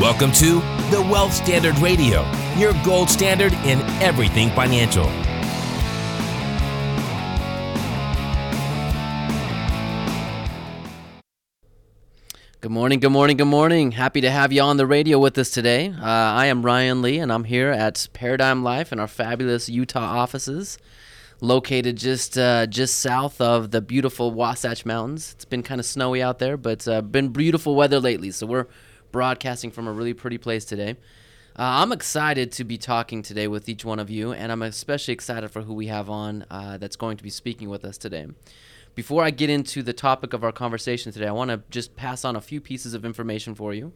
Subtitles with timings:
[0.00, 2.24] Welcome to the Wealth Standard Radio,
[2.56, 5.04] your gold standard in everything financial.
[12.62, 13.92] Good morning, good morning, good morning.
[13.92, 15.90] Happy to have you on the radio with us today.
[15.90, 20.00] Uh, I am Ryan Lee, and I'm here at Paradigm Life in our fabulous Utah
[20.00, 20.78] offices,
[21.42, 25.32] located just uh, just south of the beautiful Wasatch Mountains.
[25.34, 28.30] It's been kind of snowy out there, but uh, been beautiful weather lately.
[28.30, 28.66] So we're
[29.12, 30.96] broadcasting from a really pretty place today.
[31.58, 35.14] Uh, I'm excited to be talking today with each one of you, and I'm especially
[35.14, 38.28] excited for who we have on uh, that's going to be speaking with us today.
[38.94, 42.24] Before I get into the topic of our conversation today, I want to just pass
[42.24, 43.92] on a few pieces of information for you.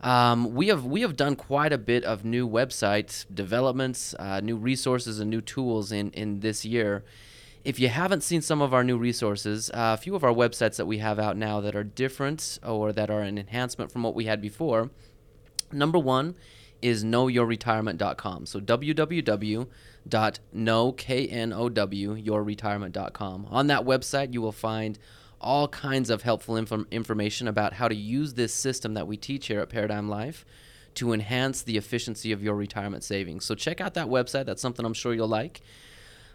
[0.00, 4.56] Um, we have we have done quite a bit of new website developments, uh, new
[4.56, 7.04] resources, and new tools in in this year.
[7.64, 10.76] If you haven't seen some of our new resources, uh, a few of our websites
[10.76, 14.16] that we have out now that are different or that are an enhancement from what
[14.16, 14.90] we had before.
[15.70, 16.34] Number one
[16.80, 18.46] is knowyourretirement.com.
[18.46, 19.68] So www
[20.08, 23.46] dot know k n o w yourretirement.com.
[23.48, 24.98] On that website, you will find
[25.40, 29.46] all kinds of helpful inf- information about how to use this system that we teach
[29.46, 30.44] here at Paradigm Life
[30.94, 33.44] to enhance the efficiency of your retirement savings.
[33.44, 34.46] So check out that website.
[34.46, 35.62] That's something I'm sure you'll like.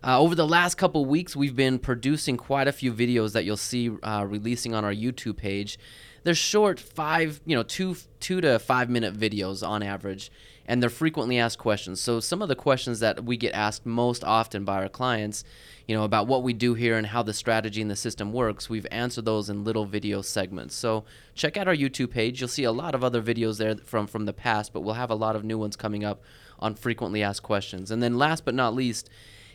[0.03, 3.57] Uh, over the last couple weeks, we've been producing quite a few videos that you'll
[3.57, 5.79] see uh, releasing on our YouTube page.
[6.23, 10.29] They're short, five, you know, two, two to five minute videos on average,
[10.65, 12.01] and they're frequently asked questions.
[12.01, 15.43] So some of the questions that we get asked most often by our clients,
[15.87, 18.69] you know, about what we do here and how the strategy and the system works,
[18.69, 20.75] we've answered those in little video segments.
[20.75, 22.41] So check out our YouTube page.
[22.41, 25.11] You'll see a lot of other videos there from from the past, but we'll have
[25.11, 26.21] a lot of new ones coming up
[26.59, 27.89] on frequently asked questions.
[27.89, 29.09] And then last but not least,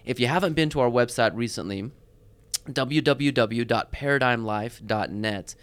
[0.05, 1.91] if you haven't been to our website recently,
[2.69, 5.55] www.paradigmlife.net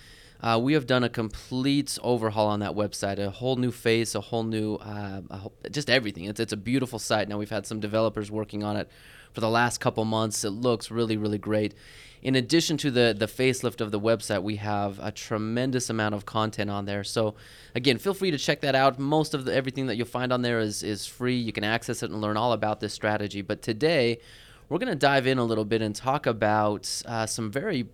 [0.42, 4.22] uh, we have done a complete overhaul on that website, a whole new face, a
[4.22, 5.22] whole new, uh,
[5.70, 6.26] just everything.
[6.26, 7.28] It's, it's a beautiful site.
[7.28, 8.90] Now we've had some developers working on it
[9.34, 10.44] for the last couple months.
[10.44, 11.74] It looks really, really great.
[12.22, 16.26] In addition to the the facelift of the website, we have a tremendous amount of
[16.26, 17.04] content on there.
[17.04, 17.36] So,
[17.76, 19.00] again, feel free to check that out.
[19.00, 21.38] Most of the, everything that you'll find on there is is free.
[21.38, 23.42] You can access it and learn all about this strategy.
[23.42, 24.20] But today,
[24.68, 27.88] we're going to dive in a little bit and talk about uh, some very,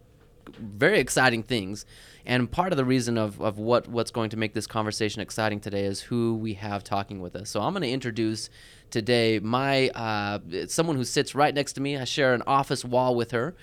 [0.58, 1.86] very exciting things
[2.26, 5.60] and part of the reason of, of what, what's going to make this conversation exciting
[5.60, 7.50] today is who we have talking with us.
[7.50, 8.50] So I'm going to introduce
[8.92, 11.98] today my uh, someone who sits right next to me.
[11.98, 13.56] I share an office wall with her.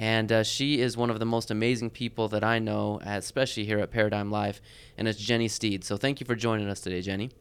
[0.00, 3.80] And uh, she is one of the most amazing people that I know, especially here
[3.80, 4.60] at Paradigm Life,
[4.96, 5.82] and it's Jennie Steed.
[5.82, 7.32] So thank you for joining us today, Jennie.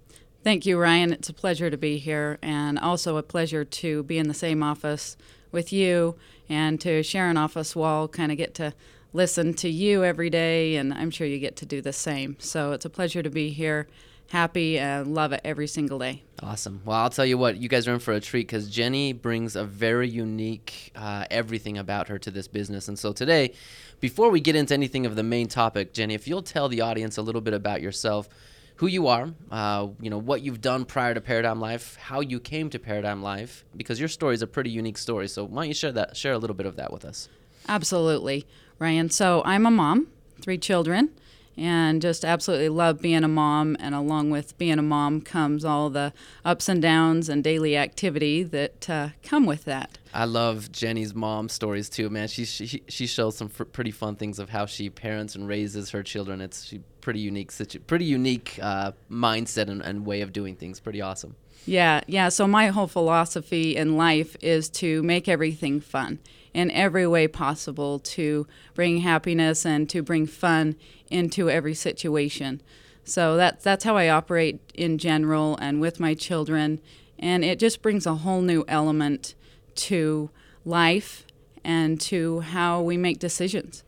[0.44, 1.14] Thank you, Ryan.
[1.14, 4.64] It's a pleasure to be here, and also a pleasure to be in the same
[4.64, 5.18] office
[5.52, 6.16] with you
[6.50, 8.74] and to share an office wall, kind of get to
[9.14, 12.38] listen to you every day, and I'm sure you get to do the same.
[12.40, 13.88] So it's a pleasure to be here.
[14.30, 16.24] Happy and love it every single day.
[16.44, 16.82] Awesome.
[16.84, 19.56] Well, I'll tell you what, you guys are in for a treat because Jennie brings
[19.56, 22.88] a very unique uh, everything about her to this business.
[22.90, 23.54] And so today,
[24.02, 27.18] before we get into anything of the main topic, Jennie, if you'll tell the audience
[27.18, 28.28] a little bit about yourself,
[28.76, 32.40] who you are, uh, you know what you've done prior to Paradigm Life, how you
[32.40, 35.28] came to Paradigm Life, because your story is a pretty unique story.
[35.28, 37.30] So why don't you share that, share a little bit of that with us?
[37.68, 38.46] Absolutely.
[38.78, 39.10] Ryan.
[39.10, 40.08] So I'm a mom,
[40.42, 41.10] three children,
[41.58, 43.76] and just absolutely love being a mom.
[43.80, 46.14] And along with being a mom comes all the
[46.46, 49.98] ups and downs and daily activity that uh, come with that.
[50.14, 52.28] I love Jennie's mom stories too, man.
[52.28, 55.92] She she, she shows some f- pretty fun things of how she parents and raises
[55.92, 56.42] her children.
[56.42, 60.80] It's she pretty unique, situ- pretty unique uh, mindset and, and way of doing things.
[60.80, 61.36] Pretty awesome.
[61.66, 62.30] Yeah, yeah.
[62.30, 66.20] So my whole philosophy in life is to make everything fun
[66.54, 70.76] in every way possible to bring happiness and to bring fun
[71.10, 72.62] into every situation.
[73.04, 76.82] So that's that's how I operate in general and with my children,
[77.18, 79.34] and it just brings a whole new element
[79.76, 80.30] to
[80.66, 81.26] life
[81.64, 83.84] and to how we make decisions.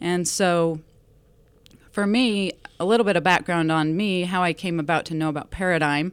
[0.00, 0.80] And so
[1.90, 5.28] for me, a little bit of background on me, how I came about to know
[5.28, 6.12] about Paradigm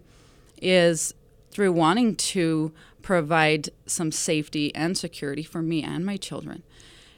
[0.62, 1.14] is
[1.50, 2.72] through wanting to
[3.02, 6.64] provide some safety and security for me and my children.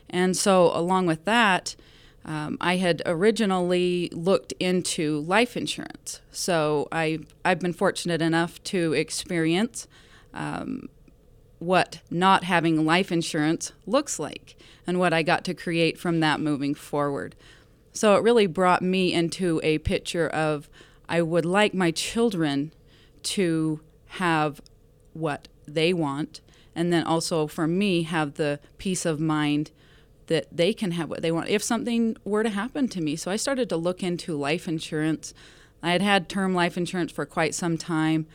[0.09, 1.75] And so, along with that,
[2.23, 6.21] um, I had originally looked into life insurance.
[6.31, 9.87] So, I, I've been fortunate enough to experience
[10.33, 10.89] um,
[11.59, 16.39] what not having life insurance looks like and what I got to create from that
[16.39, 17.35] moving forward.
[17.91, 20.69] So, it really brought me into a picture of
[21.09, 22.71] I would like my children
[23.23, 24.61] to have
[25.13, 26.41] what they want
[26.75, 29.71] and then also for me have the peace of mind
[30.31, 33.29] that they can have what they want if something were to happen to me so
[33.29, 35.33] i started to look into life insurance
[35.83, 38.27] I had had term life insurance for quite some time,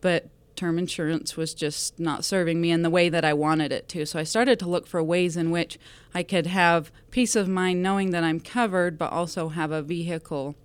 [0.00, 3.88] but term insurance was just not serving me in the way that I wanted it
[3.90, 4.04] to.
[4.04, 5.78] So I started to look for ways in which
[6.12, 10.56] I could have peace of mind knowing that I'm covered, but also have a vehicle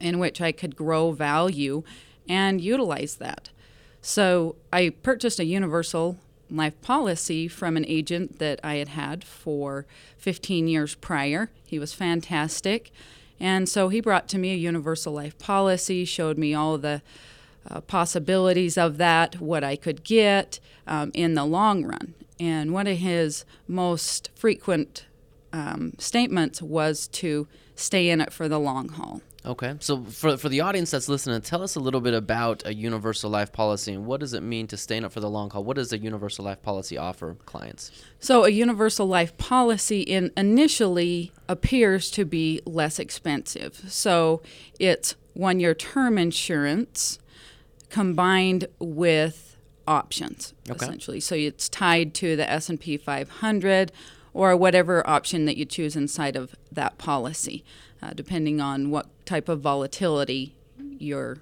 [0.00, 1.82] in which I could grow value
[2.26, 3.50] and utilize that.
[4.00, 6.16] So I purchased a universal
[6.50, 9.86] life policy from an agent that I had had for
[10.18, 11.50] 15 years prior.
[11.66, 12.92] He was fantastic.
[13.40, 17.02] And so he brought to me a universal life policy, showed me all the
[17.68, 22.14] uh, possibilities of that, what I could get um, in the long run.
[22.38, 25.06] And one of his most frequent
[25.52, 29.22] um, statements was to stay in it for the long haul.
[29.46, 29.74] Okay.
[29.80, 33.30] So for, for the audience that's listening, tell us a little bit about a universal
[33.30, 35.64] life policy and what does it mean to stay in it for the long haul?
[35.64, 37.90] What does a universal life policy offer clients?
[38.18, 43.84] So a universal life policy in initially appears to be less expensive.
[43.88, 44.40] So
[44.78, 47.18] it's one year term insurance
[47.90, 49.56] combined with
[49.86, 50.76] options Okay.
[50.76, 51.20] essentially.
[51.20, 53.92] So it's tied to the S&P 500
[54.32, 57.64] or whatever option that you choose inside of that policy,
[58.04, 60.54] uh, depending on what type of volatility
[60.98, 61.38] you're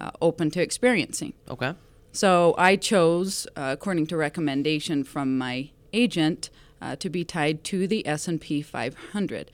[0.00, 1.32] uh, open to experiencing.
[1.48, 1.72] Okay.
[2.12, 6.50] So I chose, uh, according to recommendation from my agent,
[6.82, 9.50] uh, to be tied to the S&P 500.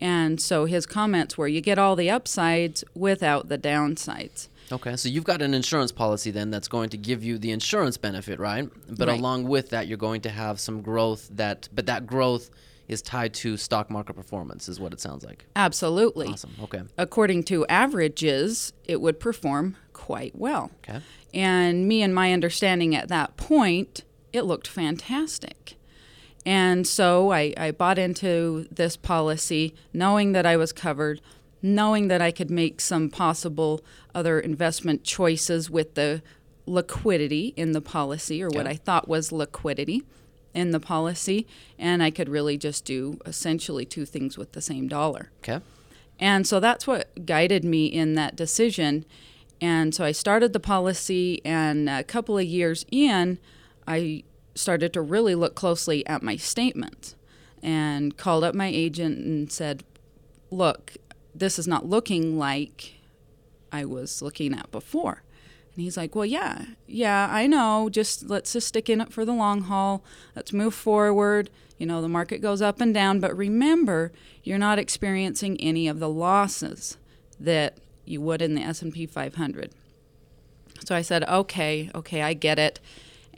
[0.00, 4.96] And so his comments were, "You get all the upsides without the downsides." Okay.
[4.96, 8.38] So you've got an insurance policy then that's going to give you the insurance benefit,
[8.38, 8.68] right?
[8.88, 9.18] But Right.
[9.18, 12.50] along with that, you're going to have some growth that, but that growth
[12.88, 15.46] is tied to stock market performance, is what it sounds like.
[15.56, 16.28] Absolutely.
[16.28, 16.52] Awesome.
[16.62, 16.82] Okay.
[16.98, 20.70] According to averages, it would perform quite well.
[20.86, 21.00] Okay.
[21.32, 25.76] And me and my understanding at that point, it looked fantastic.
[26.46, 31.22] And so I, I bought into this policy knowing that I was covered,
[31.62, 33.80] knowing that I could make some possible
[34.14, 36.22] other investment choices with the
[36.66, 38.72] liquidity in the policy or what Yeah.
[38.72, 40.02] I thought was liquidity
[40.54, 41.46] in the policy.
[41.78, 45.30] And I could really just do essentially two things with the same dollar.
[45.40, 45.60] Okay.
[46.18, 49.04] And so that's what guided me in that decision.
[49.60, 53.38] And so I started the policy, and a couple of years in,
[53.86, 54.24] I
[54.54, 57.16] started to really look closely at my statements
[57.62, 59.84] and called up my agent and said,
[60.50, 60.94] Look,
[61.34, 62.94] this is not looking like
[63.72, 65.22] I was looking at before.
[65.74, 67.88] And he's like, Well, yeah, yeah, I know.
[67.90, 70.04] Just let's just stick in it for the long haul.
[70.36, 71.50] Let's move forward.
[71.78, 74.12] You know, the market goes up and down, but remember,
[74.44, 76.96] you're not experiencing any of the losses
[77.40, 79.72] that you would in the S&P 500.
[80.84, 82.78] So I said, "Okay, okay, I get it."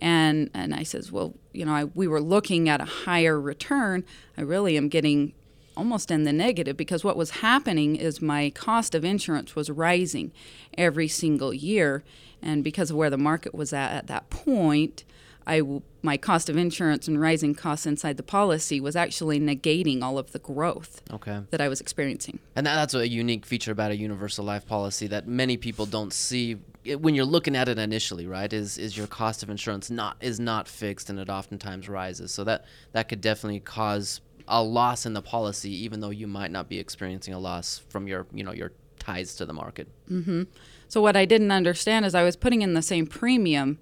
[0.01, 4.05] And and I says, "Well, you know, I, we were looking at a higher return.
[4.37, 5.33] I really am getting
[5.77, 10.33] almost in the negative because what was happening is my cost of insurance was rising
[10.77, 12.03] every single year,
[12.47, 15.05] and because of where the market was at at that point,
[15.47, 20.03] I w- my cost of insurance and rising costs inside the policy was actually negating
[20.03, 21.39] all of the growth Okay.
[21.51, 22.39] that I was experiencing.
[22.57, 26.13] And that, that's a unique feature about a universal life policy that many people don't
[26.13, 28.53] see eh, when you're looking at it initially, right?
[28.53, 32.33] Is is your cost of insurance not is not fixed and it oftentimes rises.
[32.33, 36.53] So that that could definitely cause a loss in the policy, even though you might
[36.53, 38.73] not be experiencing a loss from your you know your
[39.07, 39.89] ties to the market.
[40.11, 40.43] Mm-hmm.
[40.89, 43.79] So what I didn't understand is I was putting in the same premium,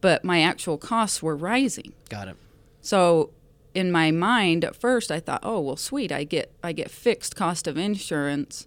[0.00, 1.92] but my actual costs were rising.
[2.08, 2.36] Got it.
[2.80, 3.30] So
[3.74, 7.36] in my mind at first I thought, "Oh, well sweet, I get I get fixed
[7.36, 8.66] cost of insurance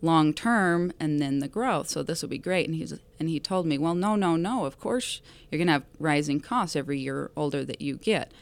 [0.00, 1.88] long term and then the growth.
[1.88, 4.64] So this will be great." And he's and he told me, "Well, no, no, no.
[4.64, 8.32] Of course, you're going to have rising costs every year older that you get."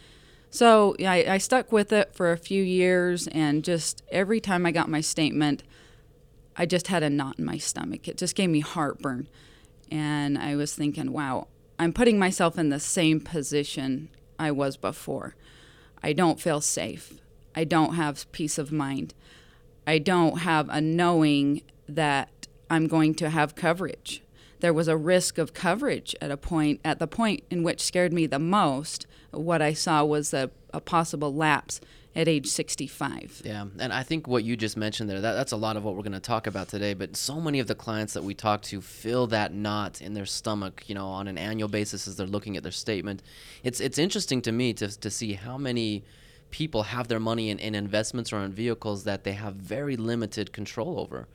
[0.51, 4.73] So I, I stuck with it for a few years, and just every time I
[4.73, 5.63] got my statement,
[6.57, 8.09] I just had a knot in my stomach.
[8.09, 9.29] It just gave me heartburn.
[9.91, 15.35] And I was thinking, wow, I'm putting myself in the same position I was before.
[16.03, 17.15] I don't feel safe.
[17.55, 19.15] I don't have peace of mind.
[19.87, 24.23] I don't have a knowing that I'm going to have coverage.
[24.61, 28.13] There was a risk of coverage at a point, at the point in which scared
[28.13, 29.07] me the most.
[29.31, 31.81] What I saw was a, a possible lapse
[32.15, 33.43] at age 65.
[33.45, 35.95] Yeah, and I think what you just mentioned there, that, that's a lot of what
[35.95, 36.95] we're going to talk about today.
[36.95, 40.27] But so many of the clients that we talk to feel that knot in their
[40.27, 43.23] stomach, you know, on an annual basis as they're looking at their statement.
[43.63, 46.05] It's it's interesting to me to, to see how many
[46.51, 50.53] people have their money in, in investments or in vehicles that they have very limited
[50.53, 51.29] control over.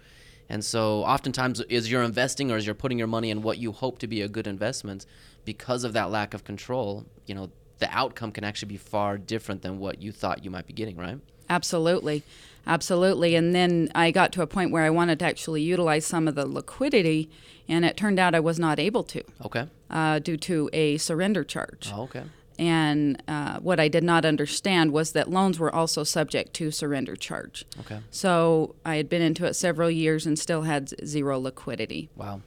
[0.49, 3.71] And so oftentimes is you're investing or is you're putting your money in what you
[3.71, 5.05] hope to be a good investment
[5.43, 9.61] because of that lack of control, you know, the outcome can actually be far different
[9.61, 11.19] than what you thought you might be getting, right?
[11.49, 12.23] Absolutely.
[12.67, 13.35] Absolutely.
[13.35, 16.33] And then I got to a point where I wanted to actually utilize some of
[16.35, 17.29] the liquidity,
[17.67, 19.67] and it turned out I was not able to Okay.
[19.89, 21.91] uh, due to a surrender charge.
[21.93, 22.23] Oh, okay.
[22.57, 27.15] And uh, what I did not understand was that loans were also subject to surrender
[27.17, 27.65] charge.
[27.81, 27.99] Okay.
[28.11, 32.09] So I had been into it several years and still had zero liquidity.
[32.15, 32.41] Wow.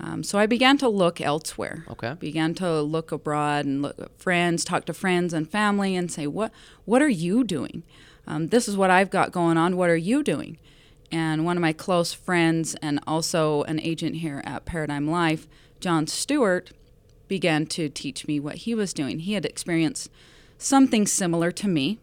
[0.00, 1.84] Um, so I began to look elsewhere.
[1.90, 2.14] Okay.
[2.18, 6.26] Began to look abroad and look at friends, talk to friends and family, and say,
[6.26, 6.52] "What
[6.84, 7.82] What are you doing?
[8.26, 9.76] Um, this is what I've got going on.
[9.76, 10.58] What are you doing?"
[11.10, 15.48] And one of my close friends and also an agent here at Paradigm Life,
[15.80, 16.70] John Stewart,
[17.28, 19.20] began to teach me what he was doing.
[19.20, 20.10] He had experienced
[20.58, 21.98] something similar to me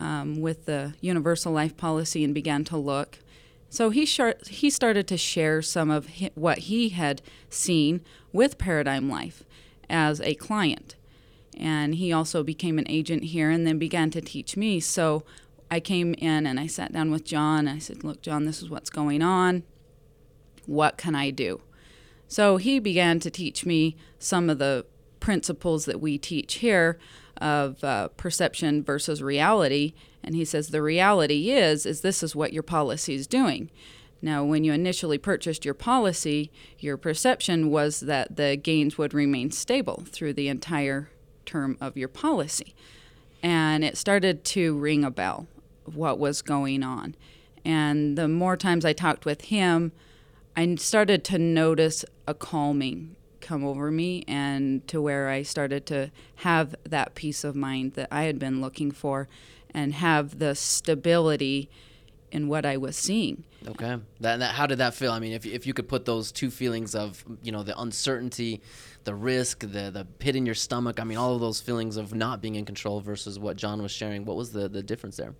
[0.00, 3.18] um, with the universal life policy and began to look.
[3.70, 8.00] So he shar- he started to share some of hi- what he had seen
[8.32, 9.44] with Paradigm Life
[9.88, 10.96] as a client,
[11.56, 14.80] and he also became an agent here and then began to teach me.
[14.80, 15.24] So
[15.70, 18.60] I came in and I sat down with John and I said, "Look, John, this
[18.60, 19.62] is what's going on.
[20.66, 21.60] What can I do?"
[22.26, 24.84] So he began to teach me some of the
[25.20, 26.98] principles that we teach here
[27.40, 29.94] of uh, perception versus reality.
[30.22, 33.70] And he says the reality is is this is what your policy is doing.
[34.22, 39.50] Now, when you initially purchased your policy, your perception was that the gains would remain
[39.50, 41.08] stable through the entire
[41.46, 42.74] term of your policy.
[43.42, 45.46] And it started to ring a bell
[45.86, 47.14] what was going on.
[47.64, 49.92] And the more times I talked with him,
[50.54, 56.10] I started to notice a calming come over me and to where I started to
[56.36, 59.28] have that peace of mind that I had been looking for
[59.74, 61.70] and have the stability
[62.32, 63.44] in what I was seeing.
[63.66, 63.96] Okay.
[64.20, 65.12] That, that how did that feel?
[65.12, 68.60] I mean, if if you could put those two feelings of you know the uncertainty,
[69.04, 71.00] the risk, the the pit in your stomach.
[71.00, 73.90] I mean, all of those feelings of not being in control versus what John was
[73.90, 74.24] sharing.
[74.24, 75.34] What was the the difference there?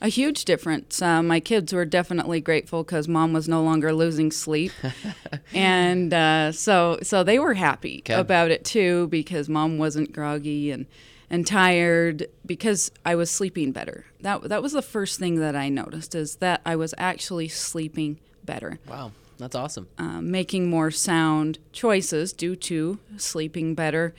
[0.00, 1.00] A huge difference.
[1.00, 4.72] Uh, my kids were definitely grateful because mom was no longer losing sleep,
[5.54, 8.14] and uh, so so they were happy Okay.
[8.14, 10.86] about it too because mom wasn't groggy and
[11.32, 14.04] and tired because I was sleeping better.
[14.20, 18.20] That that was the first thing that I noticed is that I was actually sleeping
[18.44, 19.88] better, Wow, that's awesome.
[19.98, 24.14] um, making more sound choices due to sleeping better,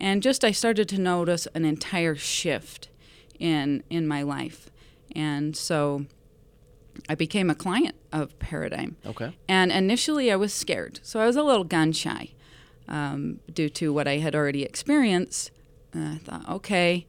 [0.00, 2.88] and just I started to notice an entire shift
[3.38, 4.68] in in my life,
[5.14, 6.04] and so
[7.08, 8.96] I became a client of Paradigm.
[9.04, 9.36] Okay.
[9.48, 10.98] And initially, I was scared.
[11.02, 12.30] So I was a little gun shy
[12.88, 15.50] um, due to what I had already experienced.
[15.96, 17.06] And I thought, okay,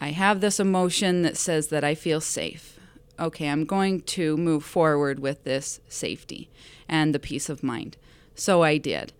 [0.00, 2.78] I have this emotion that says that I feel safe.
[3.20, 6.50] Okay, I'm going to move forward with this safety
[6.88, 7.96] and the peace of mind.
[8.34, 9.12] So I did.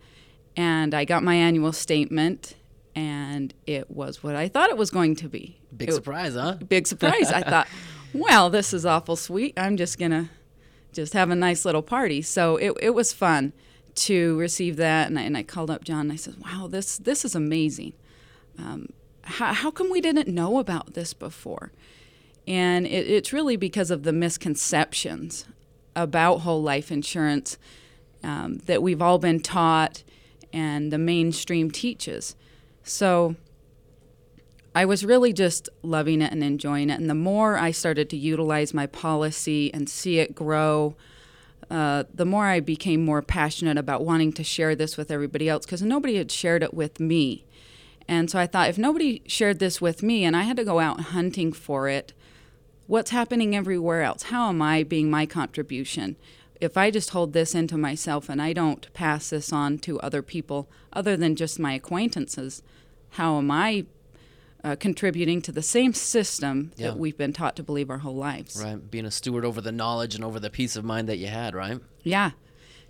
[0.57, 2.55] And I got my annual statement,
[2.95, 5.59] and it was what I thought it was going to be.
[5.77, 6.55] Big It- surprise, huh?
[6.69, 7.31] big surprise.
[7.33, 7.69] I thought,
[8.13, 9.55] well, this is awful sweet.
[9.57, 10.31] I'm just gonna
[10.93, 12.21] just have a nice little party.
[12.21, 13.53] So it, it was fun
[13.95, 16.99] to receive that, and I, and I called up John and I said, wow, this
[16.99, 17.93] this is amazing.
[18.59, 18.89] Um,
[19.23, 21.73] how, how come we didn't know about this before?
[22.47, 25.47] And it, it's really because of the misconceptions
[25.95, 27.59] about whole life insurance
[28.23, 30.03] um, that we've all been taught
[30.53, 32.37] and the mainstream teaches.
[32.83, 33.37] So
[34.75, 36.99] I was really just loving it and enjoying it.
[36.99, 40.97] And the more I started to utilize my policy and see it grow,
[41.71, 45.65] uh, the more I became more passionate about wanting to share this with everybody else
[45.65, 47.45] because nobody had shared it with me.
[48.09, 50.81] And so I thought, if nobody shared this with me and I had to go
[50.81, 52.13] out hunting for it,
[52.87, 54.25] what's happening everywhere else?
[54.25, 56.17] How am I being my contribution?
[56.61, 60.23] If I just hold this into myself and I don't pass this on to other
[60.23, 62.63] people other than just my acquaintances,
[63.11, 63.87] how am I
[64.63, 66.89] uh, contributing to the same system Yeah.
[66.89, 68.61] that we've been taught to believe our whole lives?
[68.63, 68.91] Right.
[68.91, 71.55] Being a steward over the knowledge and over the peace of mind that you had,
[71.55, 71.81] right?
[72.05, 72.31] Yeah.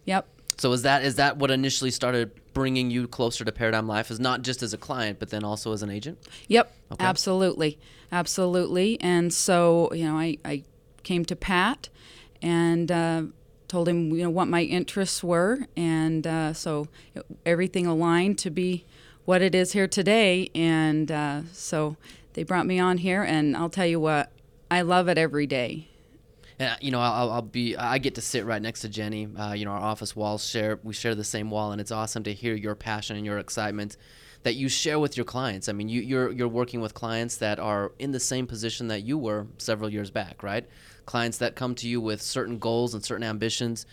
[0.04, 0.28] Yep.
[0.62, 4.12] So is that is that what initially started bringing you closer to Paradigm Life?
[4.12, 6.18] Is not just as a client, but then also as an agent?
[6.46, 7.04] Yep, Okay.
[7.04, 7.80] absolutely,
[8.12, 8.96] absolutely.
[9.00, 10.62] And so, you know, I, I
[11.02, 11.88] came to Pat
[12.40, 13.22] and uh,
[13.66, 16.86] told him, you know, what my interests were, and uh, so
[17.44, 18.84] everything aligned to be
[19.24, 20.48] what it is here today.
[20.54, 21.96] And uh, so
[22.34, 24.30] they brought me on here, and I'll tell you what,
[24.70, 25.88] I love it every day.
[26.62, 27.76] Uh, you know, I'll, I'll be.
[27.76, 29.26] I get to sit right next to Jennie.
[29.36, 30.78] Uh, you know, our office walls share.
[30.82, 33.96] We share the same wall, and it's awesome to hear your passion and your excitement
[34.44, 35.68] that you share with your clients.
[35.68, 39.02] I mean, you, you're you're working with clients that are in the same position that
[39.02, 40.66] you were several years back, right?
[41.04, 43.86] Clients that come to you with certain goals and certain ambitions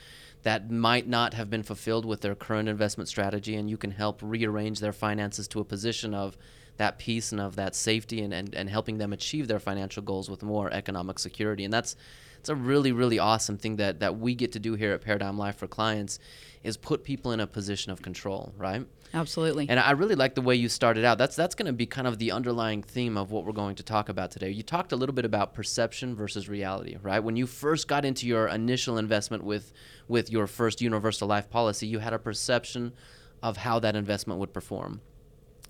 [0.44, 4.20] that might not have been fulfilled with their current investment strategy, and you can help
[4.22, 6.38] rearrange their finances to a position of
[6.78, 10.30] that peace and of that safety and, and, and helping them achieve their financial goals
[10.30, 11.66] with more economic security.
[11.66, 11.98] And that's
[12.40, 15.38] it's a really really awesome thing that that we get to do here at Paradigm
[15.38, 16.20] Life for clients
[16.64, 18.86] is put people in a position of control, right?
[19.14, 19.68] Absolutely.
[19.70, 21.18] And I really like the way you started out.
[21.18, 23.84] That's that's going to be kind of the underlying theme of what we're going to
[23.84, 24.52] talk about today.
[24.52, 27.20] You talked a little bit about perception versus reality, right?
[27.20, 29.74] When you first got into your initial investment with
[30.08, 32.94] with your first universal life policy, you had a perception
[33.42, 35.02] of how that investment would perform.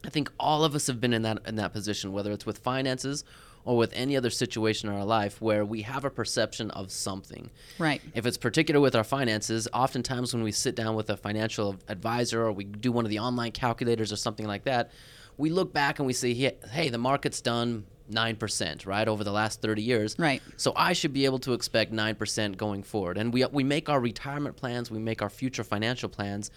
[0.04, 2.58] I think all of us have been in that in that position, whether it's with
[2.58, 3.24] finances
[3.66, 7.50] or with any other situation in our life where we have a perception of something.
[7.78, 8.02] Right.
[8.14, 12.46] If it's particular with our finances, oftentimes when we sit down with a financial advisor
[12.46, 14.92] or we do one of the online calculators or something like that,
[15.38, 19.62] we look back and we say, hey, the market's done 9%, right, over the last
[19.62, 20.16] 30 years.
[20.18, 20.42] Right.
[20.58, 23.18] So I should be able to expect 9% going forward.
[23.18, 26.52] And we, we make our retirement plans, we make our future financial plans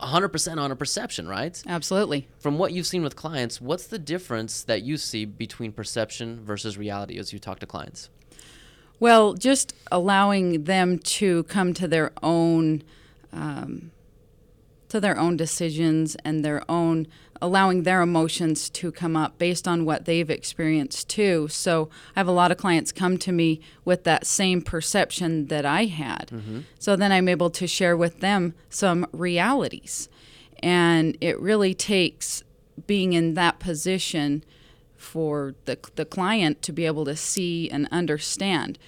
[0.00, 1.62] 100% on a perception, right?
[1.66, 2.28] Absolutely.
[2.38, 6.76] From what you've seen with clients, what's the difference that you see between perception versus
[6.78, 8.08] reality as you talk to clients?
[8.98, 12.82] Well, just allowing them to come to their own
[13.32, 13.90] um,
[14.90, 17.06] to their own decisions and their own
[17.42, 21.48] allowing their emotions to come up based on what they've experienced too.
[21.48, 25.64] So I have a lot of clients come to me with that same perception that
[25.64, 26.30] I had.
[26.32, 26.60] Mm-hmm.
[26.78, 30.08] So then I'm able to share with them some realities.
[30.62, 32.42] And it really takes
[32.86, 34.44] being in that position
[34.96, 38.78] for the, the client to be able to see and understand.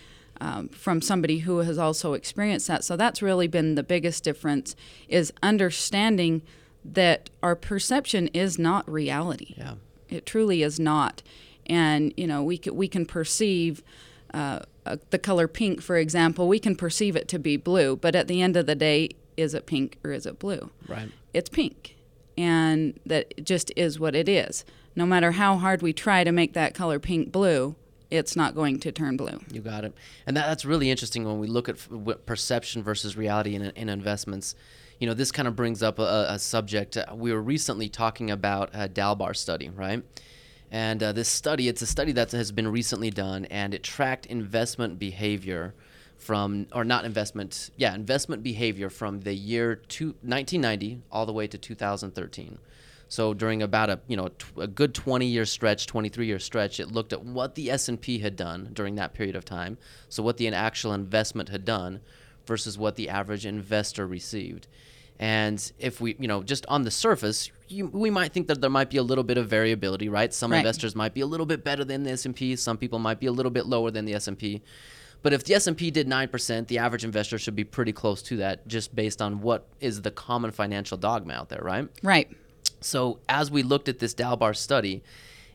[0.43, 2.83] Um, from somebody who has also experienced that.
[2.83, 4.75] So that's really been the biggest difference
[5.07, 6.43] is understanding
[6.85, 9.55] that our perception is not reality.
[9.57, 9.75] Yeah.
[10.09, 11.23] It truly is not.
[11.67, 13.85] And, you know, we can, we can perceive
[14.35, 18.17] uh, uh, the color pink, for example, we can perceive it to be blue, but
[18.17, 20.71] at the end of the day, is it pink or is it blue?
[20.89, 21.09] Right.
[21.33, 21.97] It's pink.
[22.37, 24.65] And that just is what it is.
[24.97, 27.77] No matter how hard we try to make that color pink blue,
[28.13, 29.41] it's not going to turn blue.
[29.51, 29.95] You got it.
[30.27, 31.77] And that, that's really interesting when we look at
[32.27, 34.55] perception versus reality in, in investments
[35.03, 36.97] you know, this kind of brings up a, a subject.
[36.97, 40.05] Uh, we were recently talking about a Dalbar study, right?
[40.71, 44.27] And uh, this study, it's a study that has been recently done, and it tracked
[44.27, 45.75] investment behavior
[46.19, 51.49] from, or not investment, yeah, investment behavior from the year two, 1990 all the way
[51.49, 52.59] to 2013.
[53.13, 56.91] So during about a you know a good 20 year stretch, 23 year stretch, it
[56.91, 59.77] looked at what the S&P had done during that period of time.
[60.09, 62.01] So what the actual investment had done
[62.47, 64.67] versus what the average investor received.
[65.19, 68.71] And if we, you know, just on the surface, you, we might think that there
[68.71, 70.33] might be a little bit of variability, right?
[70.33, 70.59] Some right.
[70.59, 73.33] investors might be a little bit better than the S&P, some people might be a
[73.33, 74.63] little bit lower than the S&P.
[75.23, 78.67] But if the S&P did 9%, the average investor should be pretty close to that
[78.67, 81.89] just based on what is the common financial dogma out there, right?
[82.03, 82.31] Right.
[82.85, 85.03] So, as we looked at this Dalbar study,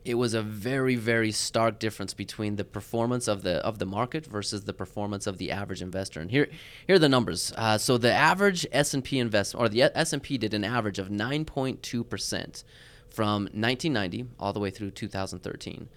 [0.05, 4.25] it was a very very stark difference between the performance of the of the market
[4.25, 6.21] versus the performance of the average investor.
[6.21, 6.47] And here
[6.85, 7.51] here are the numbers.
[7.55, 12.63] Uh, so the average s&p investment or the s&p did an average of 9.2%
[13.09, 15.89] from 1990 all the way through 2013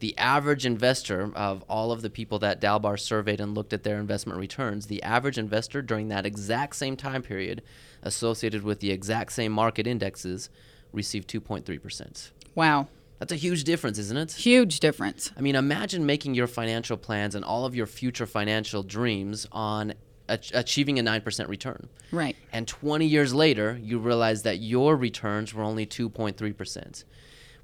[0.00, 3.98] the average investor of all of the people that Dalbar surveyed and looked at their
[3.98, 7.62] investment returns, the average investor during that exact same time period
[8.02, 10.50] associated with the exact same market indexes
[10.94, 12.30] received 2.3%.
[12.54, 12.88] Wow.
[13.18, 14.32] That's a huge difference, isn't it?
[14.32, 15.30] Huge difference.
[15.36, 19.94] I mean, imagine making your financial plans and all of your future financial dreams on
[20.28, 21.88] achieving a 9% return.
[22.10, 22.36] Right.
[22.52, 27.04] And 20 years later, you realize that your returns were only 2.3%.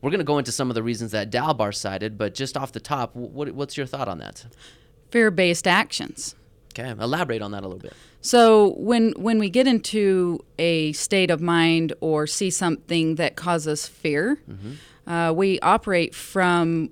[0.00, 2.72] We're going to go into some of the reasons that Dalbar cited, but just off
[2.72, 4.46] the top, what, what's your thought on that?
[5.10, 6.34] Fear based actions.
[6.72, 7.92] Okay, elaborate on that a little bit.
[8.20, 13.86] So when when we get into a state of mind or see something that causes
[13.86, 14.72] fear, mm-hmm
[15.10, 16.90] uh, we operate from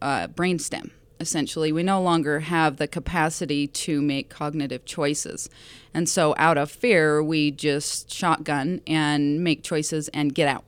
[0.00, 0.90] uh, brainstem.
[1.20, 5.50] Essentially, we no longer have the capacity to make cognitive choices.
[5.92, 10.64] And so, out of fear, we just shotgun and make choices and get out.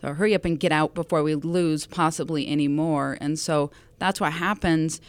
[0.00, 3.18] So, hurry up and get out before we lose possibly any more.
[3.20, 5.00] And so, that's what happens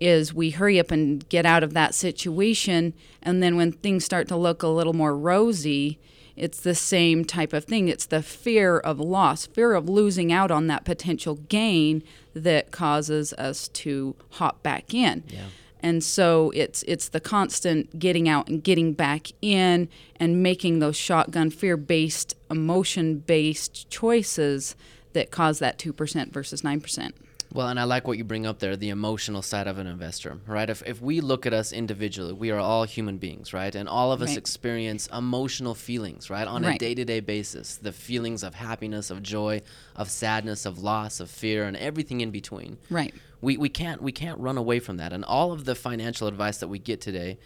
[0.00, 4.28] is we hurry up and get out of that situation and then when things start
[4.28, 5.98] to look a little more rosy
[6.36, 7.88] it's the same type of thing.
[7.88, 12.02] It's the fear of loss, fear of losing out on that potential gain
[12.34, 15.24] that causes us to hop back in.
[15.28, 15.46] Yeah.
[15.80, 20.96] And so it's it's the constant getting out and getting back in and making those
[20.96, 24.76] shotgun fear-based, emotion-based choices
[25.12, 27.12] that cause that 2% versus 9%.
[27.56, 30.38] Well, and I like what you bring up there the emotional side of an investor,
[30.46, 30.68] right?
[30.68, 33.74] If, if we look at us individually, we are all human beings, right?
[33.74, 34.36] And all of us Right.
[34.38, 36.46] experience emotional feelings, right?
[36.46, 37.76] On a day to day basis.
[37.76, 39.62] The feelings of happiness, of joy,
[39.94, 42.76] of sadness, of loss, of fear, and everything in between.
[42.90, 43.14] Right.
[43.40, 45.12] We, we can't we can't run away from that.
[45.12, 47.38] And all of the financial advice that we get today,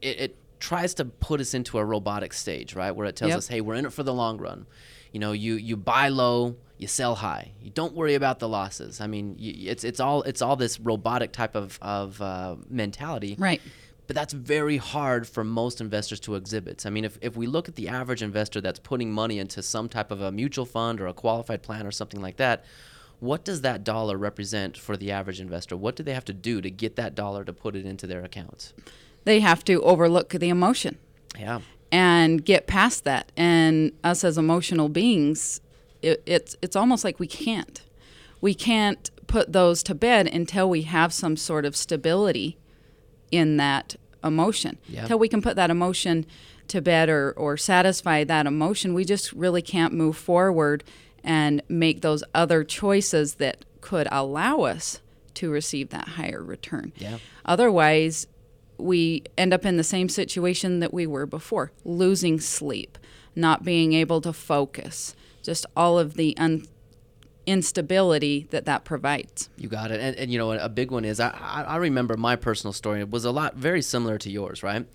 [0.00, 2.92] it, it tries to put us into a robotic stage, right?
[2.92, 3.38] Where it tells Yep.
[3.38, 4.66] us, hey, we're in it for the long run.
[5.12, 7.52] You know, you you buy low, you sell high.
[7.62, 9.00] You don't worry about the losses.
[9.00, 13.36] I mean, you, it's it's all it's all this robotic type of of uh, mentality.
[13.38, 13.60] Right.
[14.06, 16.84] But that's very hard for most investors to exhibit.
[16.84, 19.88] I mean, if, if we look at the average investor that's putting money into some
[19.88, 22.64] type of a mutual fund or a qualified plan or something like that,
[23.20, 25.76] what does that dollar represent for the average investor?
[25.76, 28.24] What do they have to do to get that dollar to put it into their
[28.24, 28.72] accounts?
[29.24, 30.98] They have to overlook the emotion.
[31.38, 31.60] Yeah.
[31.92, 33.30] and get past that.
[33.36, 35.60] And us as emotional beings,
[36.02, 37.82] it, it's it's almost like we can't.
[38.40, 42.58] We can't put those to bed until we have some sort of stability
[43.30, 44.78] in that emotion.
[44.88, 45.02] Yeah.
[45.02, 46.26] Until we can put that emotion
[46.68, 50.84] to bed or, or satisfy that emotion, we just really can't move forward
[51.22, 55.00] and make those other choices that could allow us
[55.34, 56.92] to receive that higher return.
[56.96, 57.18] Yeah.
[57.44, 58.26] Otherwise,
[58.78, 62.98] we end up in the same situation that we were before losing sleep,
[63.36, 66.66] not being able to focus, just all of the un-
[67.46, 69.48] instability that that provides.
[69.56, 70.00] You got it.
[70.00, 71.30] And, and you know, a big one is I,
[71.66, 74.86] I remember my personal story It was a lot very similar to yours, right?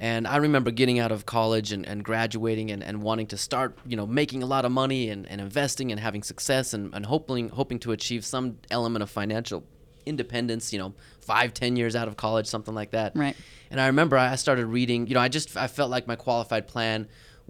[0.00, 3.78] And I remember getting out of college and, and graduating and, and wanting to start,
[3.86, 7.06] you know, making a lot of money and, and investing and having success and, and
[7.06, 9.64] hoping hoping to achieve some element of financial
[10.04, 13.12] independence, you know, five, ten years out of college, something like that.
[13.14, 13.36] Right.
[13.70, 16.66] And I remember I started reading, you know, I just I felt like my qualified
[16.66, 17.08] plan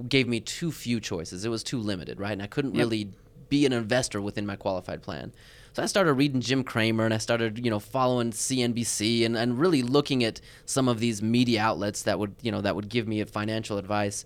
[0.09, 1.45] gave me too few choices.
[1.45, 2.33] It was too limited, right?
[2.33, 2.79] And I couldn't Yep.
[2.79, 3.09] really
[3.49, 5.33] be an investor within my qualified plan.
[5.75, 9.59] So I started reading Jim Cramer and I started, you know, following CNBC and, and
[9.59, 13.09] really looking at some of these media outlets that would, you know, that would give
[13.09, 14.25] me a financial advice.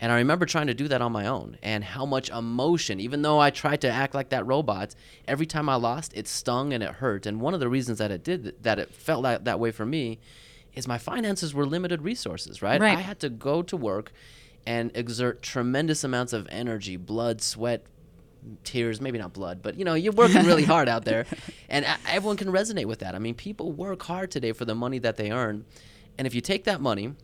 [0.00, 3.22] And I remember trying to do that on my own and how much emotion, even
[3.22, 4.94] though I tried to act like that robot,
[5.26, 7.26] every time I lost, it stung and it hurt.
[7.26, 9.86] And one of the reasons that it did that it felt that, that way for
[9.86, 10.18] me
[10.74, 12.80] is my finances were limited resources, right?
[12.80, 12.98] Right.
[12.98, 14.12] I had to go to work
[14.66, 17.84] and exert tremendous amounts of energy, blood, sweat,
[18.62, 21.26] tears, maybe not blood, but you know, you're working really hard out there.
[21.68, 23.14] And everyone can resonate with that.
[23.14, 25.64] I mean, people work hard today for the money that they earn.
[26.18, 27.14] And if you take that money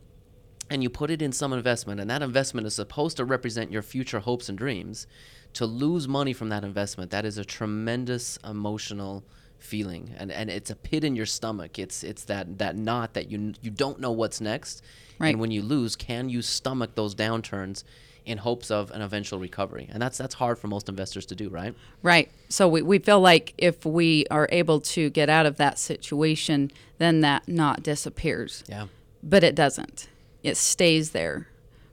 [0.68, 3.82] and you put it in some investment, and that investment is supposed to represent your
[3.82, 5.06] future hopes and dreams,
[5.54, 9.24] to lose money from that investment, that is a tremendous emotional
[9.62, 11.78] feeling, and and it's a pit in your stomach.
[11.78, 14.82] It's it's that that knot that you you don't know what's next,
[15.18, 15.30] Right.
[15.30, 17.84] and when you lose, can you stomach those downturns?
[18.26, 21.48] In hopes of an eventual recovery, and that's that's hard for most investors to do,
[21.48, 21.74] right?
[22.02, 22.30] Right.
[22.50, 26.70] So we, we feel like if we are able to get out of that situation,
[26.98, 28.62] then that knot disappears.
[28.68, 28.88] Yeah,
[29.22, 30.08] But it doesn't.
[30.42, 31.48] It stays there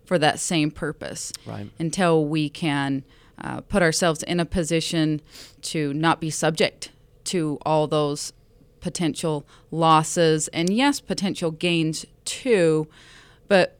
[0.06, 1.32] for that same purpose.
[1.46, 1.72] Right.
[1.80, 3.04] Until we can
[3.42, 5.22] uh, put ourselves in a position
[5.64, 6.92] to not be subject
[7.28, 8.34] to all those
[8.80, 12.88] potential losses and, yes, potential gains too.
[13.48, 13.78] But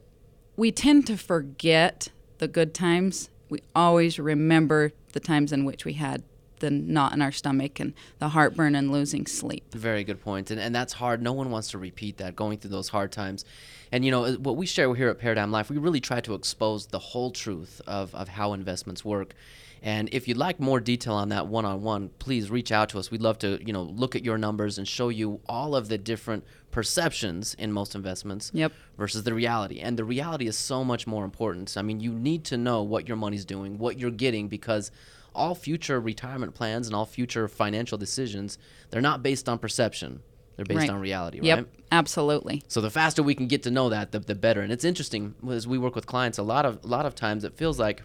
[0.56, 2.08] we tend to forget
[2.38, 3.30] the good times.
[3.48, 6.22] We always remember the times in which we had
[6.60, 9.72] the knot in our stomach and the heartburn and losing sleep.
[9.72, 10.50] Very good point.
[10.50, 11.22] And, and that's hard.
[11.22, 13.44] No one wants to repeat that, going through those hard times.
[13.92, 16.86] And, you know, what we share here at Paradigm Life, we really try to expose
[16.86, 19.34] the whole truth of, of how investments work.
[19.82, 22.98] And if you'd like more detail on that one on one, please reach out to
[22.98, 23.10] us.
[23.10, 25.98] We'd love to, you know, look at your numbers and show you all of the
[25.98, 28.72] different perceptions in most investments Yep.
[28.96, 29.80] versus the reality.
[29.80, 31.76] And the reality is so much more important.
[31.76, 34.90] I mean, you need to know what your money's doing, what you're getting, because
[35.34, 38.58] all future retirement plans and all future financial decisions,
[38.90, 40.20] they're not based on perception.
[40.56, 40.90] They're based Right.
[40.90, 41.66] on reality, Yep, right?
[41.92, 42.62] absolutely.
[42.66, 44.60] So the faster we can get to know that, the, the better.
[44.60, 46.36] And it's interesting as we work with clients.
[46.38, 48.02] A lot of a lot of times, it feels like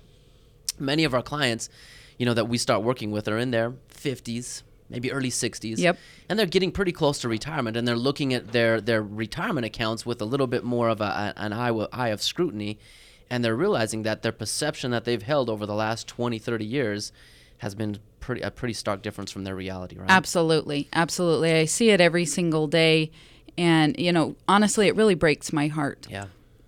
[0.79, 1.69] many of our clients,
[2.17, 5.79] you know, that we start working with are in their fifties, maybe early sixties.
[5.79, 5.97] Yep.
[6.29, 10.05] And they're getting pretty close to retirement, and they're looking at their their retirement accounts
[10.05, 12.77] with a little bit more of a, a- an eye, eye of scrutiny,
[13.29, 17.11] and they're realizing that their perception that they've held over the last 20, 30 years
[17.59, 20.09] has been pretty a pretty stark difference from their reality, right?
[20.09, 21.53] Absolutely, absolutely.
[21.53, 23.11] I see it every single day,
[23.57, 26.07] and you know, honestly, it really breaks my heart.
[26.09, 26.25] Yeah.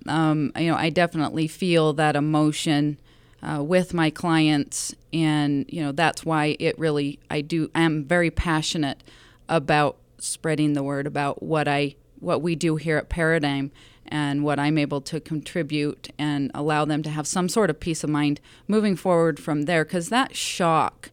[0.08, 3.00] Um, you know, I definitely feel that emotion
[3.45, 7.69] uh, with my clients, and you know, that's why it really I do.
[7.75, 9.03] I'm very passionate
[9.47, 13.71] about spreading the word about what I what we do here at Paradigm
[14.08, 18.03] and what I'm able to contribute and allow them to have some sort of peace
[18.03, 21.12] of mind moving forward from there because that shock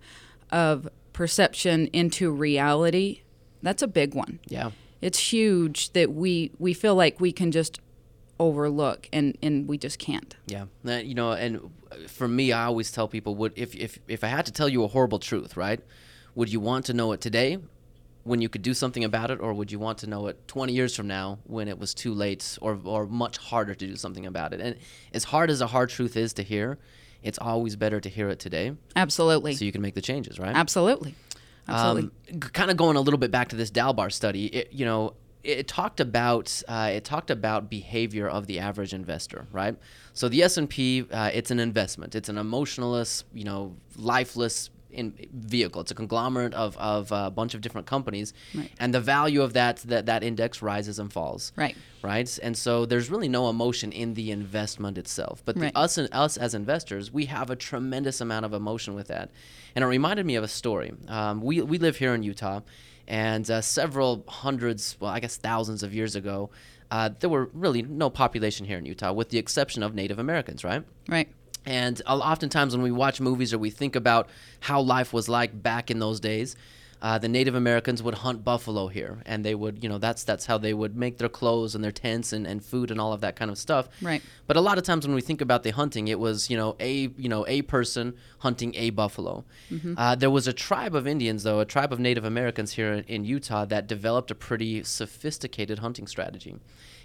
[0.50, 3.22] of perception into reality,
[3.62, 4.38] that's a big one.
[4.46, 4.70] Yeah.
[5.00, 7.80] It's huge that we we feel like we can just
[8.42, 10.36] overlook and and we just can't.
[10.46, 11.70] Yeah, you know, and
[12.08, 14.84] for me, I always tell people, would if if if I had to tell you
[14.84, 15.80] a horrible truth, right?
[16.34, 17.58] Would you want to know it today,
[18.24, 20.72] when you could do something about it, or would you want to know it 20
[20.72, 24.26] years from now, when it was too late, or or much harder to do something
[24.26, 24.60] about it?
[24.60, 24.76] And
[25.12, 26.78] as hard as a hard truth is to hear,
[27.22, 29.54] it's always better to hear it today, Absolutely.
[29.54, 30.54] so you can make the changes, right?
[30.54, 31.14] Absolutely.
[31.68, 32.10] Absolutely.
[32.32, 35.14] Um, kind of going a little bit back to this Dalbar study, it, you know,
[35.44, 39.76] it talked about uh, it talked about behavior of the average investor, right?
[40.14, 42.14] So the S and P, uh, it's an investment.
[42.14, 45.80] It's an emotionless, you know, lifeless in vehicle.
[45.80, 48.70] It's a conglomerate of, of a bunch of different companies, Right.
[48.78, 51.74] and the value of that that that index rises and falls right.
[52.02, 52.38] right?
[52.42, 55.42] And so there's really no emotion in the investment itself.
[55.46, 59.08] But the, us and us as investors, we have a tremendous amount of emotion with
[59.08, 59.30] that.
[59.74, 60.92] And it reminded me of a story.
[61.08, 62.60] Um, we we live here in Utah,
[63.12, 66.48] and uh, several hundreds, well, I guess thousands of years ago,
[66.90, 70.64] uh, there were really no population here in Utah, with the exception of Native Americans,
[70.64, 70.82] right?
[71.06, 71.28] Right.
[71.66, 75.90] And oftentimes, when we watch movies or we think about how life was like back
[75.90, 76.56] in those days,
[77.02, 80.46] uh, the Native Americans would hunt buffalo here, and they would, you know, that's that's
[80.46, 83.20] how they would make their clothes and their tents and, and food and all of
[83.20, 83.88] that kind of stuff.
[84.00, 84.22] Right.
[84.46, 86.76] But a lot of times when we think about the hunting, it was, you know,
[86.78, 89.44] a you know a person hunting a buffalo.
[89.98, 93.04] Uh, there was a tribe of Indians, though, a tribe of Native Americans here in,
[93.04, 96.54] in Utah that developed a pretty sophisticated hunting strategy.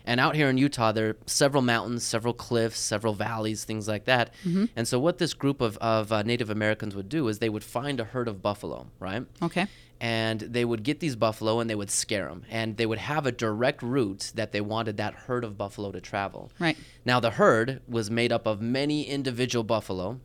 [0.05, 4.05] And out here in Utah, there are several mountains, several cliffs, several valleys, things like
[4.05, 4.29] that.
[4.75, 7.63] And so, what this group of, of uh, Native Americans would do is they would
[7.63, 9.25] find a herd of buffalo, right?
[9.41, 9.65] Okay.
[9.99, 13.25] And they would get these buffalo and they would scare them and they would have
[13.25, 16.51] a direct route that they wanted that herd of buffalo to travel.
[16.59, 16.77] Right.
[17.05, 20.19] now the herd was made up of many individual buffalo.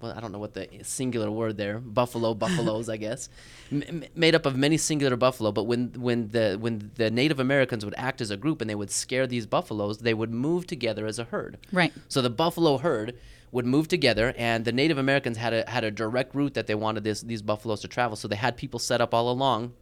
[0.00, 3.28] Well i don't know what the singular word there buffalo buffaloes i guess.
[3.72, 7.84] M- made up of many singular buffalo but when when the when the native americans
[7.84, 11.04] would act as a group and they would scare these buffaloes they would move together
[11.06, 11.58] as a herd.
[11.72, 11.92] Right.
[12.06, 13.16] so the buffalo herd
[13.50, 16.74] would move together, and the Native Americans had a had a direct route that they
[16.74, 18.16] wanted this these buffaloes to travel.
[18.16, 19.72] So they had people set up all along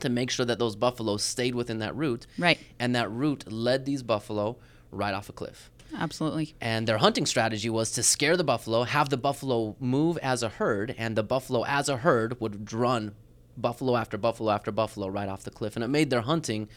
[0.00, 2.26] to make sure that those buffaloes stayed within that route.
[2.38, 2.58] Right.
[2.78, 4.56] And that route led these buffalo
[4.90, 5.70] right off a cliff.
[5.96, 6.54] Absolutely.
[6.60, 10.48] And their hunting strategy was to scare the buffalo, have the buffalo move as a
[10.48, 13.14] herd, and the buffalo as a herd would run
[13.56, 15.74] buffalo after buffalo after buffalo right off the cliff.
[15.74, 16.68] And it made their hunting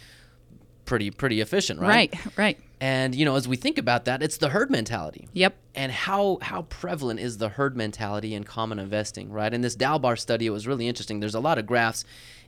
[0.86, 2.14] pretty pretty efficient, right?
[2.14, 2.38] Right.
[2.38, 2.60] Right.
[2.82, 5.56] And you know, as we think about that, it's the herd mentality Yep.
[5.76, 9.54] and how how prevalent is the herd mentality in common investing, right?
[9.54, 11.20] In this Dalbar study, it was really interesting.
[11.20, 12.04] There's a lot of graphs.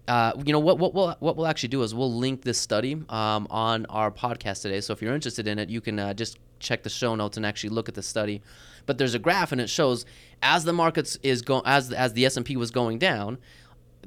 [0.07, 0.77] Uh, you know what?
[0.77, 4.61] What we'll what we'll actually do is we'll link this study um, on our podcast
[4.61, 4.81] today.
[4.81, 7.45] So if you're interested in it, you can uh, just check the show notes and
[7.45, 8.41] actually look at the study.
[8.85, 10.05] But there's a graph and it shows
[10.43, 13.39] as the markets is going as as the S and P was going down,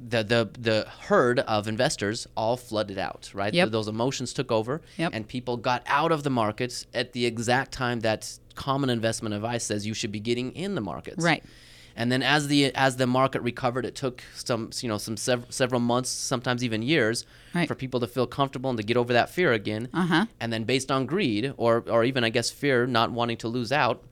[0.08, 3.52] the the the herd of investors all flooded out, right?
[3.52, 3.70] Yep.
[3.70, 5.10] Those emotions took over, Yep.
[5.14, 9.64] and people got out of the markets at the exact time that common investment advice
[9.64, 11.22] says you should be getting in the markets.
[11.22, 11.42] Right.
[11.96, 15.46] And then as the as the market recovered, it took some you know some sev-
[15.48, 17.66] several months, sometimes even years, Right.
[17.66, 19.88] for people to feel comfortable and to get over that fear again.
[19.92, 20.26] Uh-huh.
[20.38, 23.72] And then based on greed or or even I guess fear, not wanting to lose
[23.72, 24.04] out,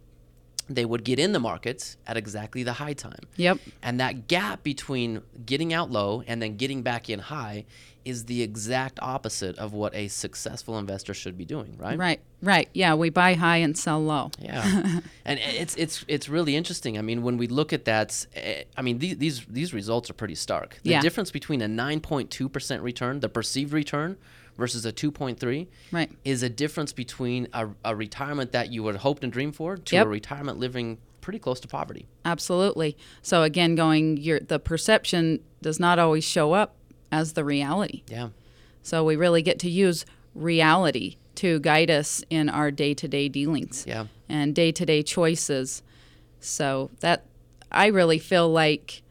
[0.68, 3.20] they would get in the markets at exactly the high time.
[3.36, 3.58] Yep.
[3.82, 7.64] And that gap between getting out low and then getting back in high
[8.04, 11.98] is the exact opposite of what a successful investor should be doing, right?
[11.98, 12.20] Right.
[12.40, 12.68] Right.
[12.72, 12.94] Yeah.
[12.94, 14.30] We buy high and sell low.
[14.40, 16.98] Yeah, and it's it's it's really interesting.
[16.98, 20.14] I mean, when we look at that, eh, I mean these these these results are
[20.14, 20.78] pretty stark.
[20.84, 21.00] The Yeah.
[21.00, 24.16] difference between a 9.2 percent return, the perceived return,
[24.56, 26.10] versus a 2.3, Right.
[26.24, 29.96] is a difference between a, a retirement that you would hoped and dreamed for to
[29.96, 30.06] Yep.
[30.06, 32.06] a retirement living pretty close to poverty.
[32.24, 32.96] Absolutely.
[33.22, 36.76] So again, going your the perception does not always show up
[37.10, 38.02] as the reality.
[38.08, 38.28] Yeah,
[38.82, 44.06] So we really get to use reality to guide us in our day-to-day dealings yeah,
[44.28, 45.82] and day-to-day choices.
[46.40, 47.24] So that
[47.72, 49.02] I really feel like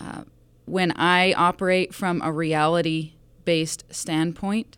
[0.00, 0.22] uh,
[0.66, 4.76] when I operate from a reality-based standpoint,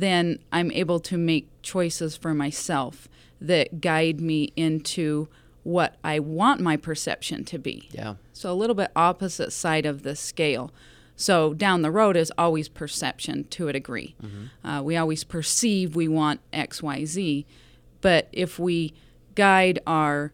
[0.00, 3.08] then I'm able to make choices for myself
[3.40, 5.28] that guide me into
[5.62, 7.88] what I want my perception to be.
[7.92, 10.70] yeah, So a little bit opposite side of the scale.
[11.16, 14.14] So down the road is always perception to a degree.
[14.62, 17.46] Uh, we always perceive we want X, Y, Z,
[18.00, 18.92] but if we
[19.34, 20.32] guide our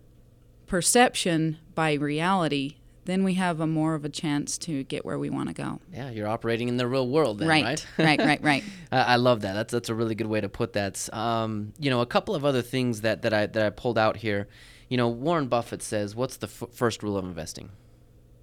[0.67, 5.29] perception by reality, then we have a more of a chance to get where we
[5.31, 5.81] want to go.
[5.93, 6.11] yeah.
[6.11, 7.87] You're operating in the real world, then, right, right?
[7.99, 8.65] right, right, right.
[8.91, 9.55] I, I love that.
[9.55, 11.13] That's that's a really good way to put that.
[11.13, 14.17] Um, you know, a couple of other things that, that I that I pulled out
[14.19, 14.49] here.
[14.89, 17.71] You know, Warren Buffett says, "What's the f- first rule of investing?"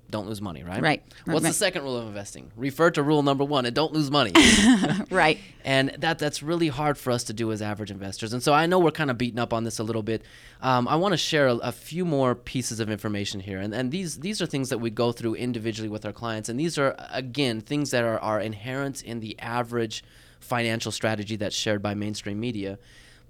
[0.09, 0.81] Don't lose money, right?
[0.81, 1.03] Right.
[1.25, 1.49] What's Right.
[1.49, 2.51] the second rule of investing?
[2.55, 4.33] Refer to rule number one and don't lose money.
[5.11, 5.37] right.
[5.63, 8.33] and that that's really hard for us to do as average investors.
[8.33, 10.23] And so I know we're kind of beating up on this a little bit.
[10.61, 13.91] Um, I want to share a, a few more pieces of information here, and and
[13.91, 16.95] these these are things that we go through individually with our clients, and these are
[17.11, 20.03] again things that are are inherent in the average
[20.39, 22.79] financial strategy that's shared by mainstream media,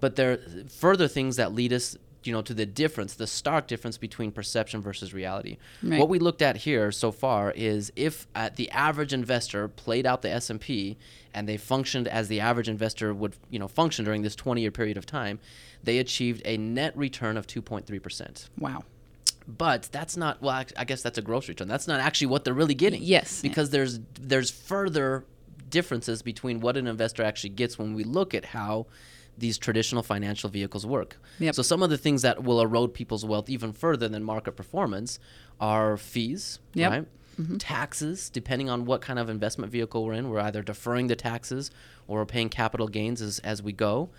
[0.00, 0.38] but there are
[0.68, 1.96] further things that lead us.
[2.22, 5.56] You know, to the difference, the stark difference between perception versus reality.
[5.82, 5.98] Right.
[5.98, 10.20] What we looked at here so far is if uh, the average investor played out
[10.20, 10.98] the S&P
[11.32, 14.98] and they functioned as the average investor would, you know, function during this 20-year period
[14.98, 15.38] of time,
[15.82, 18.48] they achieved a net return of 2.3%.
[18.58, 18.84] Wow.
[19.48, 20.54] But that's not well.
[20.56, 21.68] I- I guess that's a gross return.
[21.68, 23.02] That's not actually what they're really getting.
[23.02, 23.40] Yes.
[23.40, 25.24] because there's there's further
[25.70, 28.86] differences between what an investor actually gets when we look at how
[29.40, 31.16] these traditional financial vehicles work.
[31.40, 31.54] Yep.
[31.54, 35.18] So some of the things that will erode people's wealth even further than market performance
[35.58, 36.90] are fees, Yep.
[36.90, 37.06] right?
[37.58, 41.70] Taxes, depending on what kind of investment vehicle we're in, we're either deferring the taxes
[42.06, 44.10] or we're paying capital gains as, as we go.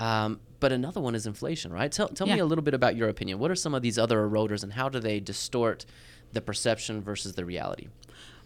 [0.00, 1.90] Um, but another one is inflation, right?
[1.92, 3.38] Tell, tell me a little bit about your opinion.
[3.38, 5.86] What are some of these other eroders and how do they distort
[6.32, 7.86] the perception versus the reality?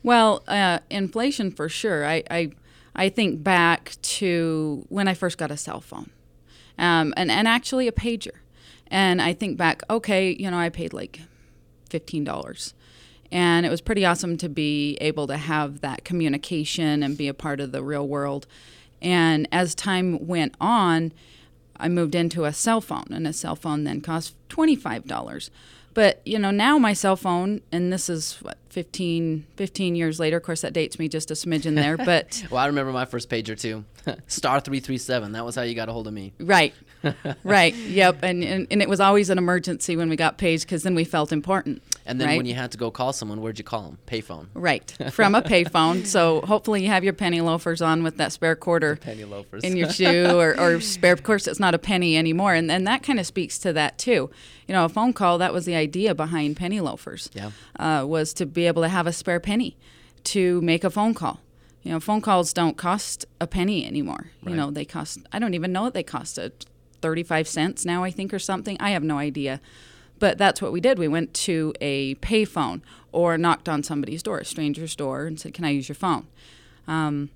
[0.03, 2.05] Well, uh, inflation for sure.
[2.07, 2.51] I, I
[2.95, 6.11] I think back to when I first got a cell phone,
[6.79, 8.37] um, and and actually a pager,
[8.89, 9.83] and I think back.
[9.91, 11.21] Okay, you know, I paid like
[11.91, 12.75] fifteen dollars,
[13.33, 17.35] and it was pretty awesome to be able to have that communication and be a
[17.35, 18.47] part of the real world.
[19.01, 21.13] And as time went on,
[21.77, 25.51] I moved into a cell phone, and a cell phone then cost twenty five dollars.
[25.99, 30.37] But you know now my cell phone, and this is what 15, 15 years later.
[30.37, 33.29] Of course, that dates me just a smidgen there, but Well, I remember my first
[33.29, 33.85] pager too.
[34.29, 35.33] Star 337.
[35.33, 36.35] That was how you got a hold of me.
[36.39, 36.73] right,
[37.43, 38.21] right, yep.
[38.23, 41.03] And, and and it was always an emergency when we got paged because then we
[41.03, 41.83] felt important.
[42.09, 42.37] And then right?
[42.39, 43.99] when you had to go call someone, where'd you call them?
[44.07, 44.47] Payphone.
[44.55, 46.07] Right, from a payphone.
[46.07, 49.63] So hopefully you have your penny loafers on with that spare quarter Penny loafers.
[49.63, 51.13] in your shoe or, or spare.
[51.13, 52.55] Of course, it's not a penny anymore.
[52.55, 54.31] And, and that kind of speaks to that too.
[54.67, 57.51] You know, a phone call, that was the idea behind penny loafers, Yeah.
[57.79, 59.77] uh, was to be able to have a spare penny
[60.25, 61.41] to make a phone call.
[61.83, 64.31] You know, phone calls don't cost a penny anymore.
[64.45, 66.49] You know, they cost, I don't even know what they cost, uh,
[67.01, 68.77] 35 cents now, I think, or something.
[68.81, 69.61] I have no idea.
[70.19, 70.99] But that's what we did.
[70.99, 75.55] We went to a payphone or knocked on somebody's door, a stranger's door, and said,
[75.55, 76.27] Can I use your phone?
[76.87, 77.31] Um,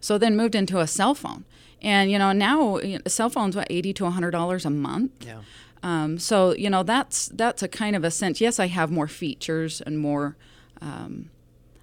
[0.00, 1.44] so then moved into a cell phone.
[1.82, 5.12] And, you know, now you know, a cell phone's what, 80 to $100 a month?
[5.26, 5.40] Yeah.
[5.82, 8.40] Um, so you know that's that's a kind of a sense.
[8.40, 10.36] Yes, I have more features and more
[10.80, 11.30] um,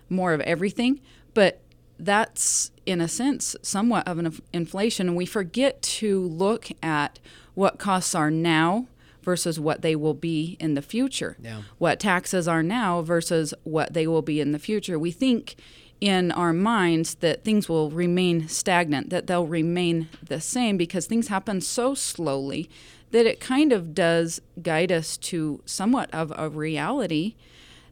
[0.10, 1.02] more of everything,
[1.34, 1.62] but
[2.00, 5.08] that's in a sense somewhat of an inflation.
[5.08, 7.20] And we forget to look at
[7.56, 8.86] what costs are now
[9.28, 11.36] versus what they will be in the future.
[11.42, 11.64] Yeah.
[11.80, 14.98] What taxes are now versus what they will be in the future.
[14.98, 15.58] We think
[16.00, 21.28] in our minds that things will remain stagnant, that they'll remain the same because things
[21.28, 22.70] happen so slowly
[23.12, 27.36] that it kind of does guide us to somewhat of a reality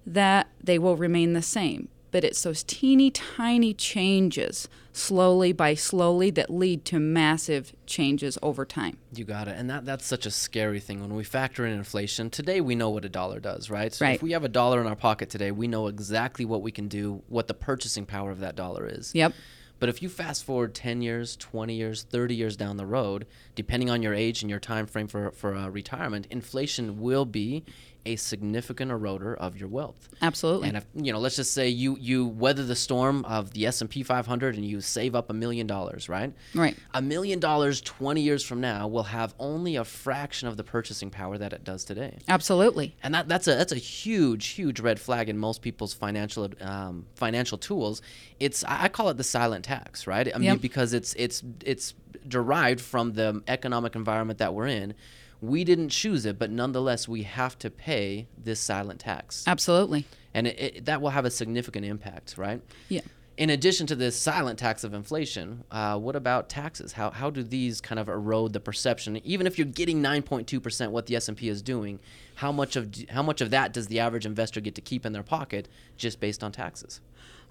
[0.07, 1.89] that they will remain the same.
[2.15, 8.63] But it's those teeny tiny changes, slowly by slowly, that lead to massive changes over
[8.63, 8.99] time.
[9.13, 9.57] You got it.
[9.57, 12.29] And that that's such a scary thing when we factor in inflation.
[12.29, 13.93] Today we know what a dollar does, right?
[13.93, 14.15] So Right.
[14.15, 16.87] if we have a dollar in our pocket today, we know exactly what we can
[16.87, 19.13] do, what the purchasing power of that dollar is.
[19.13, 19.33] Yep.
[19.77, 23.89] But if you fast forward 10 years, 20 years, 30 years down the road, depending
[23.89, 27.65] on your age and your time frame for, for uh, retirement, inflation will be
[28.05, 30.09] a significant eroder of your wealth.
[30.21, 30.67] Absolutely.
[30.67, 33.81] And if you know, let's just say you you weather the storm of the S
[33.81, 36.33] and P 500 and you save up a million dollars, right?
[36.53, 36.75] Right.
[36.93, 41.09] A million dollars 20 years from now will have only a fraction of the purchasing
[41.09, 42.17] power that it does today.
[42.27, 42.95] Absolutely.
[43.03, 47.05] And that, that's a that's a huge huge red flag in most people's financial um,
[47.15, 48.01] financial tools.
[48.39, 50.27] It's I call it the silent tax, right?
[50.33, 50.61] I mean Yep.
[50.61, 51.93] because it's it's it's
[52.27, 54.93] derived from the economic environment that we're in.
[55.41, 60.05] We didn't choose it, but nonetheless we have to pay this silent tax, Absolutely.
[60.33, 62.61] and it, it, that will have a significant impact, right?
[62.89, 63.01] Yeah.
[63.37, 66.93] In addition to this silent tax of inflation, uh, what about taxes?
[66.93, 69.17] How, how do these kind of erode the perception?
[69.25, 71.99] Even if you're getting 9.2 percent, what the S and P is doing,
[72.35, 75.11] how much of how much of that does the average investor get to keep in
[75.11, 75.67] their pocket
[75.97, 77.01] just based on taxes?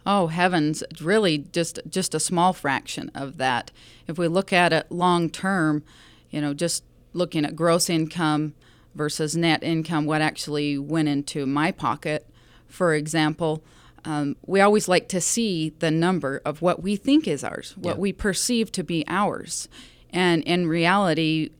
[0.07, 3.71] Oh heavens, really just just a small fraction of that.
[4.07, 5.85] If we look at it long term,
[6.31, 6.83] you know, just
[7.15, 8.55] looking at gross income
[8.95, 12.27] versus net income, what actually went into my pocket,
[12.69, 13.63] for example,
[14.05, 17.97] um, we always like to see the number of what we think is ours, what
[17.97, 18.01] Yeah.
[18.01, 19.69] we perceive to be ours,
[20.11, 21.51] and in reality,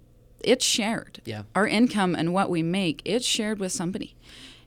[0.41, 1.21] it's shared.
[1.25, 1.45] Yeah.
[1.55, 4.15] Our income and what we make, it's shared with somebody.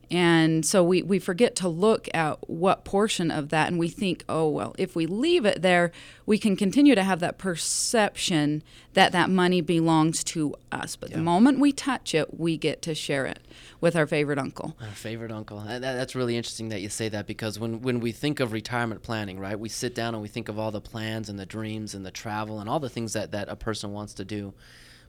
[0.09, 4.23] And so we, we forget to look at what portion of that, and we think,
[4.29, 5.91] oh, well, if we leave it there,
[6.25, 10.95] we can continue to have that perception that that money belongs to us.
[10.95, 13.39] But the moment we touch it, we get to share it
[13.81, 14.77] with our favorite uncle.
[14.81, 15.59] Our favorite uncle.
[15.59, 19.03] That, that's really interesting that you say that because when, when we think of retirement
[19.03, 21.93] planning, right, we sit down and we think of all the plans and the dreams
[21.93, 24.53] and the travel and all the things that, that a person wants to do.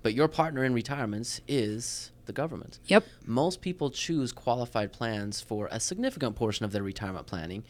[0.03, 2.79] But your partner in retirements is the government.
[2.87, 3.05] Yep.
[3.27, 7.65] Most people choose qualified plans for a significant portion of their retirement planning.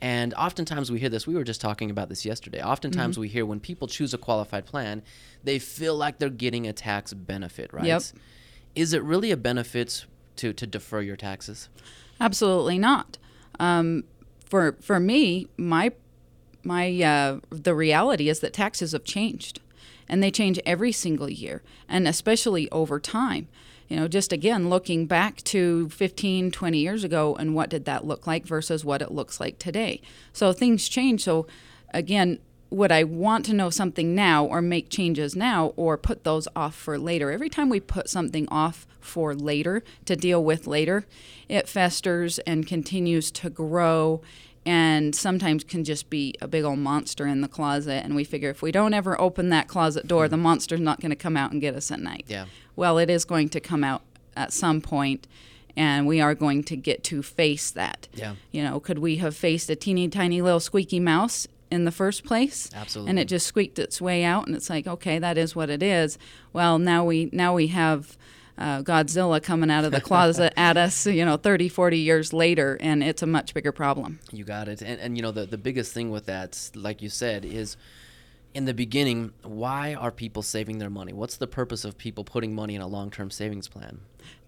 [0.00, 2.62] And oftentimes we hear this, we were just talking about this yesterday.
[2.62, 5.02] Oftentimes we hear when people choose a qualified plan,
[5.44, 7.84] they feel like they're getting a tax benefit, right?
[7.84, 8.02] Yep.
[8.74, 10.06] Is it really a benefit
[10.36, 11.68] to, to defer your taxes?
[12.20, 13.18] Absolutely not.
[13.60, 14.04] Um,
[14.44, 15.92] for for me, my
[16.64, 19.60] my uh, the reality is that taxes have changed,
[20.08, 23.48] and they change every single year, and especially over time.
[23.88, 28.06] You know, just again looking back to 15, 20 years ago, and what did that
[28.06, 30.00] look like versus what it looks like today.
[30.32, 31.24] So things change.
[31.24, 31.46] So
[31.92, 32.38] again,
[32.70, 36.74] would I want to know something now or make changes now or put those off
[36.74, 37.30] for later?
[37.30, 41.04] Every time we put something off for later to deal with later,
[41.48, 44.22] it festers and continues to grow
[44.64, 48.04] and sometimes can just be a big old monster in the closet.
[48.04, 51.10] And we figure if we don't ever open that closet door, the monster's not going
[51.10, 52.24] to come out and get us at night.
[52.28, 52.46] Yeah.
[52.76, 54.02] Well, it is going to come out
[54.36, 55.26] at some point,
[55.76, 58.08] and we are going to get to face that.
[58.14, 58.34] Yeah.
[58.50, 62.24] You know, could we have faced a teeny tiny little squeaky mouse in the first
[62.24, 62.70] place?
[62.74, 63.10] Absolutely.
[63.10, 65.82] And it just squeaked its way out, and it's like, okay, that is what it
[65.82, 66.18] is.
[66.52, 68.16] Well, now we now we have.
[68.58, 72.76] Uh, Godzilla coming out of the closet at us, you know, 30, 40 years later,
[72.80, 74.20] and it's a much bigger problem.
[74.30, 74.82] You got it.
[74.82, 77.78] And, and you know, the, the biggest thing with that, like you said, is
[78.54, 81.12] in the beginning, why are people saving their money?
[81.12, 84.00] What's the purpose of people putting money in a long term savings plan?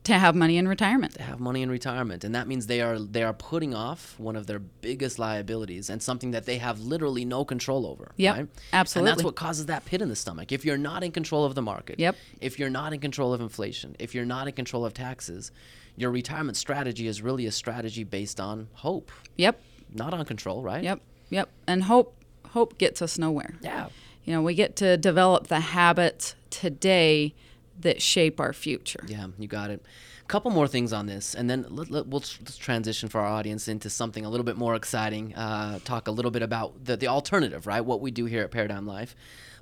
[0.04, 1.14] To have money in retirement.
[1.14, 2.24] To have money in retirement.
[2.24, 6.02] And that means they are they are putting off one of their biggest liabilities and
[6.02, 8.12] something that they have literally no control over.
[8.18, 8.40] Yep, right?
[8.40, 9.10] And absolutely.
[9.10, 10.52] that's what causes that pit in the stomach.
[10.52, 12.16] If you're not in control of the market, Yep.
[12.42, 15.50] if you're not in control of inflation, if you're not in control of taxes,
[15.96, 19.58] your retirement strategy is really a strategy based on hope, Yep,
[19.94, 20.84] not on control, right?
[20.84, 21.00] yep,
[21.30, 21.48] yep.
[21.66, 22.14] And hope
[22.54, 23.54] hope gets us nowhere.
[23.60, 23.88] Yeah.
[24.24, 27.34] You know, we get to develop the habits today
[27.80, 29.04] that shape our future.
[29.06, 29.82] Yeah, you got it.
[30.22, 33.20] A couple more things on this, and then let, let, we'll tr- let's transition for
[33.20, 35.34] our audience into something a little bit more exciting.
[35.34, 37.82] Uh, talk a little bit about the, the alternative, right?
[37.82, 39.14] What we do here at Paradigm Life.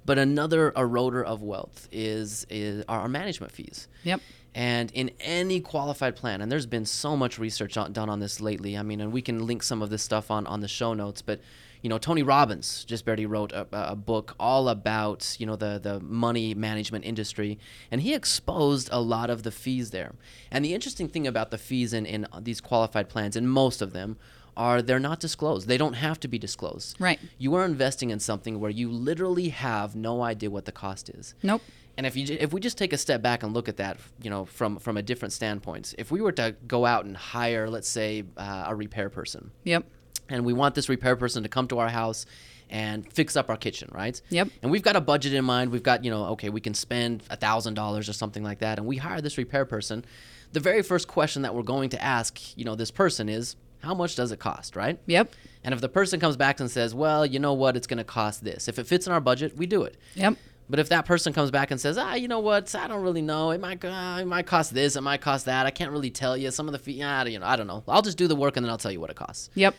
[0.04, 3.88] But another eroder of wealth is, is our management fees.
[4.04, 4.20] Yep.
[4.54, 8.40] And in any qualified plan, and there's been so much research on, done on this
[8.40, 8.76] lately.
[8.76, 11.22] I mean, and we can link some of this stuff on, on the show notes.
[11.22, 11.40] But
[11.82, 15.78] you know, Tony Robbins just barely wrote a, a book all about you know the
[15.82, 17.58] the money management industry,
[17.90, 20.12] and he exposed a lot of the fees there.
[20.50, 23.92] And the interesting thing about the fees in in these qualified plans, and most of
[23.92, 24.16] them,
[24.56, 25.66] are they're not disclosed.
[25.66, 27.00] They don't have to be disclosed.
[27.00, 27.18] Right.
[27.38, 31.34] You are investing in something where you literally have no idea what the cost is.
[31.42, 31.62] Nope.
[31.96, 34.30] And if you if we just take a step back and look at that, you
[34.30, 37.88] know, from from a different standpoint, if we were to go out and hire, let's
[37.88, 39.84] say, uh, a repair person, Yep.
[40.32, 42.26] And we want this repair person to come to our house
[42.70, 44.20] and fix up our kitchen, right?
[44.30, 44.48] Yep.
[44.62, 45.70] And we've got a budget in mind.
[45.70, 48.78] We've got, you know, okay, we can spend a thousand dollars or something like that,
[48.78, 50.04] and we hire this repair person.
[50.52, 53.94] The very first question that we're going to ask, you know, this person is, how
[53.94, 54.98] much does it cost, right?
[55.06, 55.34] Yep.
[55.64, 58.04] And if the person comes back and says, well, you know what, it's going to
[58.04, 58.68] cost this.
[58.68, 59.96] If it fits in our budget, we do it.
[60.14, 60.36] Yep.
[60.70, 63.20] But if that person comes back and says, ah, you know what, I don't really
[63.22, 63.50] know.
[63.50, 64.96] It might, uh, it might cost this.
[64.96, 65.66] It might cost that.
[65.66, 66.50] I can't really tell you.
[66.50, 67.82] Some of the fee, ah, you know, I don't know.
[67.88, 69.50] I'll just do the work and then I'll tell you what it costs.
[69.54, 69.74] Yep.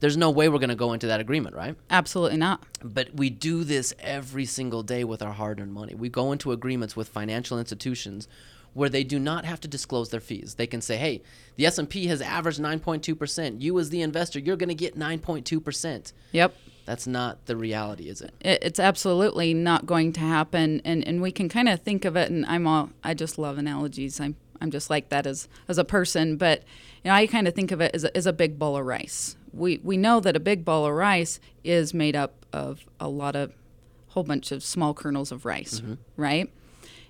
[0.00, 1.76] There's no way we're going to go into that agreement, right?
[1.88, 2.62] Absolutely not.
[2.82, 5.94] But we do this every single day with our hard-earned money.
[5.94, 8.28] We go into agreements with financial institutions
[8.74, 10.56] where they do not have to disclose their fees.
[10.56, 11.22] They can say, "Hey,
[11.56, 13.62] the S&P has averaged 9.2%.
[13.62, 16.54] You as the investor, you're going to get 9.2%." Yep.
[16.84, 18.34] That's not the reality, is it?
[18.40, 22.16] It, it's absolutely not going to happen, and, and we can kind of think of
[22.16, 22.30] it.
[22.30, 24.20] And I'm all I just love analogies.
[24.20, 26.62] I'm I'm just like that as as a person, but
[27.02, 28.84] you know I kind of think of it as a, as a big bowl of
[28.84, 29.36] rice.
[29.54, 33.36] We we know that a big bowl of rice is made up of a lot
[33.36, 33.52] of
[34.08, 35.94] whole bunch of small kernels of rice, mm-hmm.
[36.16, 36.50] right?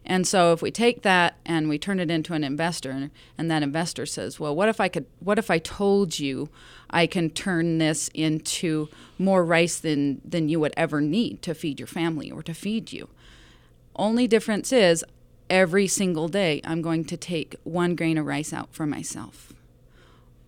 [0.06, 3.62] And so if we take that and we turn it into an investor and that
[3.62, 6.50] investor says, "Well, what if I could what if I told you
[6.90, 8.88] I can turn this into
[9.18, 12.92] more rice than than you would ever need to feed your family or to feed
[12.92, 13.08] you?"
[13.96, 15.04] Only difference is
[15.48, 19.52] every single day I'm going to take one grain of rice out for myself.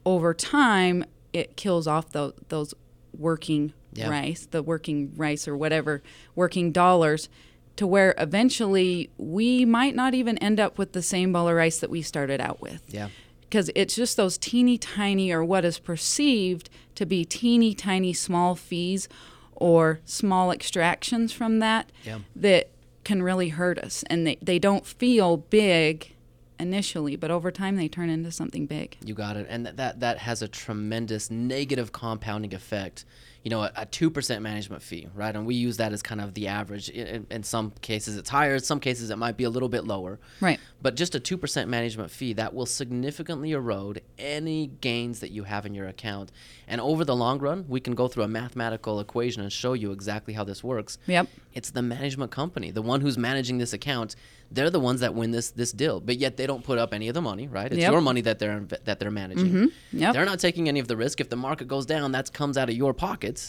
[0.05, 1.05] Over time,
[1.37, 2.75] it kills off tho- those
[3.17, 4.09] working Yeah.
[4.11, 6.03] rice, the working rice or whatever,
[6.35, 7.29] working dollars,
[7.77, 11.79] to where eventually we might not even end up with the same bowl of rice
[11.81, 12.83] that we started out with.
[12.89, 13.09] Yeah.
[13.49, 18.57] because it's just those teeny tiny or what is perceived to be teeny tiny small
[18.57, 19.09] fees
[19.55, 22.19] or small extractions from that Yeah.
[22.35, 22.71] that
[23.05, 26.13] can really hurt us and they, they don't feel big
[26.59, 30.01] initially but over time they turn into something big You got it, and that that,
[30.01, 33.05] that has a tremendous negative compounding effect.
[33.47, 35.33] You know, a two percent management fee, right?
[35.33, 36.89] And we use that as kind of the average.
[36.89, 38.55] In, in- some cases, it's higher.
[38.55, 40.19] In some cases, it might be a little bit lower.
[40.41, 40.59] Right.
[40.83, 45.45] But just a two percent management fee that will significantly erode any gains that you
[45.45, 46.33] have in your account.
[46.67, 49.93] And over the long run, we can go through a mathematical equation and show you
[49.93, 50.99] exactly how this works.
[51.07, 51.29] Yep.
[51.55, 54.17] It's the management company, the one who's managing this account.
[54.51, 57.07] They're the ones that win this this deal, but yet they don't put up any
[57.09, 57.67] of the money, right?
[57.73, 57.93] It's Yep.
[57.93, 59.47] your money that they're that they're managing.
[59.53, 59.99] Mm-hmm.
[59.99, 60.15] Yep.
[60.15, 61.21] They're not taking any of the risk.
[61.21, 62.93] If the market goes down, that comes out of your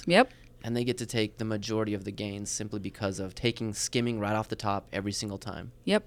[0.06, 0.32] yep
[0.64, 4.20] and they get to take the majority of the gains simply because of taking skimming
[4.20, 5.72] right off the top every single time.
[5.86, 6.04] Yep,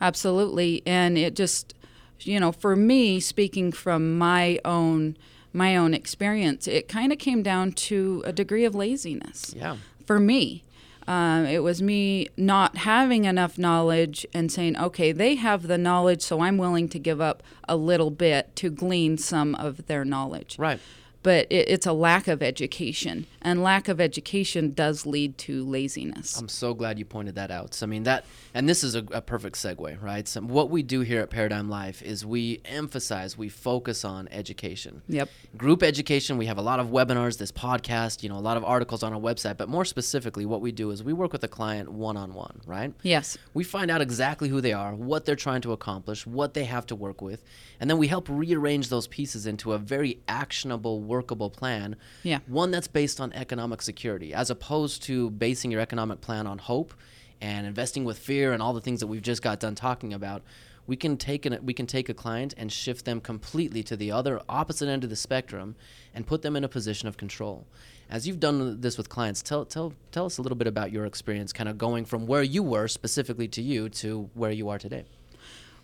[0.00, 0.82] absolutely.
[0.86, 1.74] And it just,
[2.20, 5.16] you know, for me, speaking from my own
[5.52, 9.54] my own experience, it kind of came down to a degree of laziness.
[9.56, 9.76] Yeah.
[10.06, 10.62] For me,
[11.06, 16.20] um, it was me not having enough knowledge and saying, okay, they have the knowledge,
[16.20, 20.58] so I'm willing to give up a little bit to glean some of their knowledge
[20.58, 20.80] Right.
[21.22, 26.38] But it, it's a lack of education and lack of education does lead to laziness
[26.38, 27.74] I'm so glad you pointed that out.
[27.74, 30.26] So, I mean that, and this is a, a perfect segue, right?
[30.26, 35.02] So, what we do here at Paradigm Life is we emphasize, we focus on education.
[35.08, 35.28] Yep.
[35.56, 36.38] Group education.
[36.38, 39.12] We have a lot of webinars, this podcast, you know, a lot of articles on
[39.12, 39.56] our website.
[39.56, 42.60] But more specifically, what we do is we work with a client one on one,
[42.66, 42.92] right?
[43.02, 46.64] yes We find out exactly who they are, what they're trying to accomplish, what they
[46.64, 47.42] have to work with,
[47.80, 51.96] and then we help rearrange those pieces into a very actionable, workable plan.
[52.22, 52.38] Yeah.
[52.46, 56.94] One that's based on economic security, as opposed to basing your economic plan on hope
[57.40, 60.42] and investing with fear and all the things that we've just got done talking about.
[60.86, 64.10] We can take an, we can take a client and shift them completely to the
[64.10, 65.76] other opposite end of the spectrum
[66.14, 67.66] and put them in a position of control.
[68.10, 71.04] As you've done this with clients, tell tell tell us a little bit about your
[71.04, 74.78] experience, kind of going from where you were specifically to you to where you are
[74.78, 75.04] today.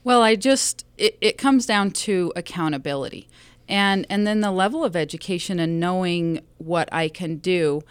[0.04, 3.28] Well, I just it, it comes down to accountability.
[3.68, 7.82] And and then the level of education and knowing what I can do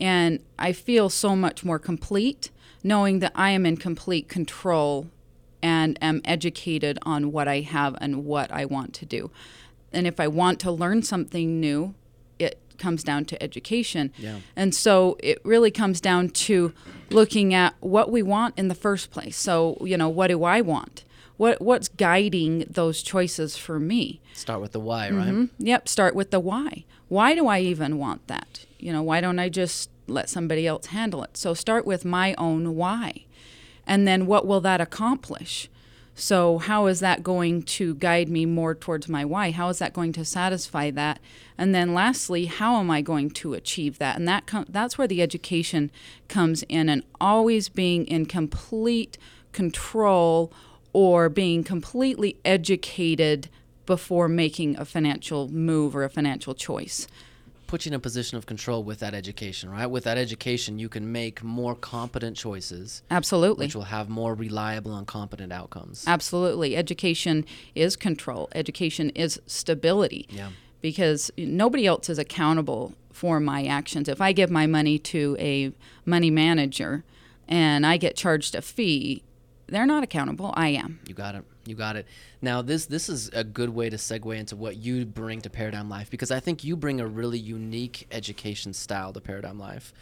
[0.00, 2.50] and I feel so much more complete
[2.82, 5.08] knowing that I am in complete control
[5.62, 9.30] and am educated on what I have and what I want to do.
[9.92, 11.94] And if I want to learn something new,
[12.38, 14.12] it comes down to education.
[14.16, 14.38] Yeah.
[14.54, 16.72] And so it really comes down to
[17.10, 19.36] looking at what we want in the first place.
[19.36, 21.04] So, you know, what do I want?
[21.38, 24.20] What what's guiding those choices for me?
[24.34, 25.28] Start with the why, right?
[25.28, 25.48] Mhm.
[25.58, 26.84] Yep, start with the why.
[27.08, 28.66] Why do I even want that?
[28.78, 31.36] You know, why don't I just let somebody else handle it?
[31.36, 33.24] So start with my own why.
[33.86, 35.70] And then what will that accomplish?
[36.14, 39.52] So how is that going to guide me more towards my why?
[39.52, 41.20] How is that going to satisfy that?
[41.56, 44.16] And then lastly, how am I going to achieve that?
[44.16, 45.92] And that com- that's where the education
[46.26, 49.16] comes in and always being in complete
[49.52, 50.52] control
[50.98, 53.48] or being completely educated
[53.86, 57.06] before making a financial move or a financial choice.
[57.68, 59.86] Put you in a position of control with that education, right?
[59.86, 63.66] With that education, you can make more competent choices, Absolutely.
[63.66, 66.02] which will have more reliable and competent outcomes.
[66.04, 66.74] Absolutely.
[66.74, 67.44] Education
[67.76, 68.48] is control.
[68.52, 70.26] Education is stability.
[70.28, 70.48] Yeah.
[70.80, 74.08] Because nobody else is accountable for my actions.
[74.08, 75.70] If I give my money to a
[76.04, 77.04] money manager
[77.46, 79.22] and I get charged a fee,
[79.68, 80.52] they're not accountable.
[80.56, 81.00] I am.
[81.06, 81.44] You got it.
[81.66, 82.06] You got it.
[82.40, 85.88] Now this this is a good way to segue into what you bring to Paradigm
[85.88, 89.92] Life because I think you bring a really unique education style to Paradigm Life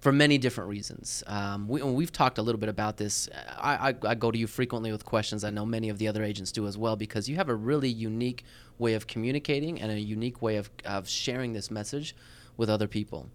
[0.00, 1.22] for many different reasons.
[1.26, 3.28] Um, we, we've talked a little bit about this.
[3.58, 5.44] I, I, I go to you frequently with questions.
[5.44, 7.90] I know many of the other agents do as well because you have a really
[7.90, 8.44] unique
[8.78, 12.16] way of communicating and a unique way of, of sharing this message
[12.56, 13.28] with other people.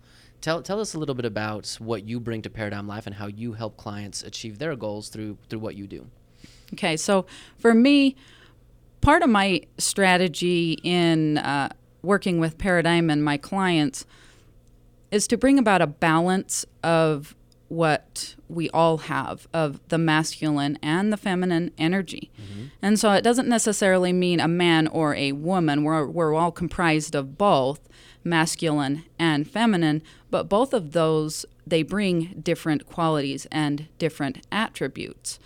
[0.46, 3.26] Tell, tell us a little bit about what you bring to Paradigm Life and how
[3.26, 6.06] you help clients achieve their goals through through what you do.
[6.74, 7.26] Okay, so
[7.58, 8.16] for me,
[9.02, 11.70] part of my strategy in uh,
[12.04, 14.06] working with Paradigm and my clients
[15.10, 17.36] is to bring about a balance of
[17.68, 22.30] what we all have of the masculine and the feminine energy.
[22.84, 25.84] And so it doesn't necessarily mean a man or a woman.
[25.84, 27.80] We're, we're all comprised of both
[28.26, 35.40] masculine and feminine, but both of those they bring different qualities and different attributes.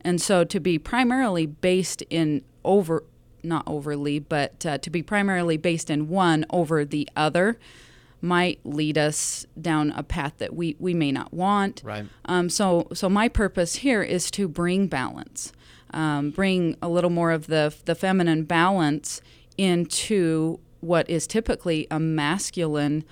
[0.00, 3.04] And so to be primarily based in over,
[3.42, 7.58] not overly, but uh, to be primarily based in one over the other
[8.20, 11.82] might lead us down a path that we, we may not want.
[11.84, 12.04] Right.
[12.24, 15.52] Um, so, so my purpose here is to bring balance.
[15.92, 19.20] um, bring a little more of the the feminine balance
[19.58, 23.04] into what is typically a masculine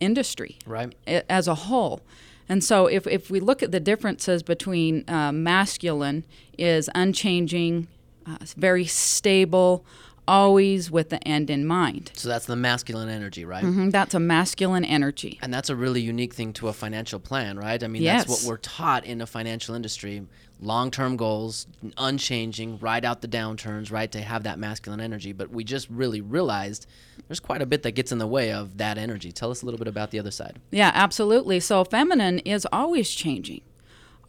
[0.00, 0.94] industry Right.
[1.06, 2.02] as a whole.
[2.48, 6.24] And so, if, if we look at the differences between uh, masculine
[6.58, 7.88] is unchanging,
[8.26, 9.84] uh, very stable,
[10.28, 12.10] always with the end in mind.
[12.14, 13.64] So that's the masculine energy, right?
[13.64, 15.38] Mhm, That's a masculine energy.
[15.42, 17.82] And that's a really unique thing to a financial plan, right?
[17.82, 20.26] I mean, that's what we're taught in the financial industry.
[20.60, 21.66] Long-term goals,
[21.98, 24.10] unchanging, ride out the downturns, right?
[24.12, 26.86] To have that masculine energy, but we just really realized
[27.28, 29.32] there's quite a bit that gets in the way of that energy.
[29.32, 30.58] Tell us a little bit about the other side.
[30.70, 31.60] Yeah, absolutely.
[31.60, 33.60] So, feminine is always changing,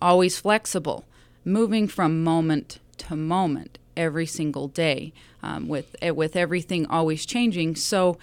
[0.01, 1.05] always flexible,
[1.45, 5.11] moving from moment to moment every single day,
[5.43, 7.75] um, with eh, with everything always changing.
[7.75, 8.17] So,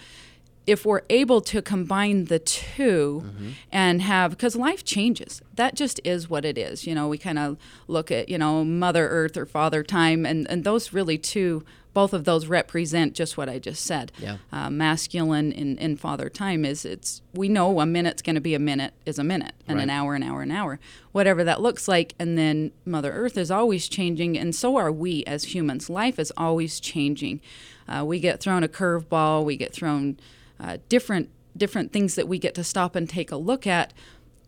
[0.67, 3.23] if we're able to combine the 2
[3.71, 5.41] and have because life changes.
[5.55, 7.57] That just is what it is you know we kind of
[7.87, 11.63] look at you know mother earth or father time and and those really two
[11.93, 14.11] both of those represent just what i just said.
[14.17, 14.37] Yeah.
[14.51, 18.53] uh, masculine in, in father time is it's we know a minute's going to be
[18.53, 20.79] a minute is a minute and an hour an hour an hour.
[21.13, 25.23] Whatever that looks like and then mother earth is always changing and so are we
[25.25, 25.89] as humans.
[25.89, 27.39] Life is always changing.
[27.87, 30.17] Uh, we get thrown a curveball we get thrown
[30.59, 33.93] uh, different different things that we get to stop and take a look at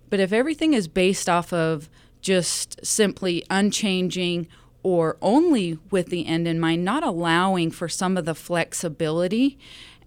[0.10, 1.90] but if everything is based off of
[2.22, 4.48] just simply unchanging
[4.84, 9.58] or only with the end in mind, not allowing for some of the flexibility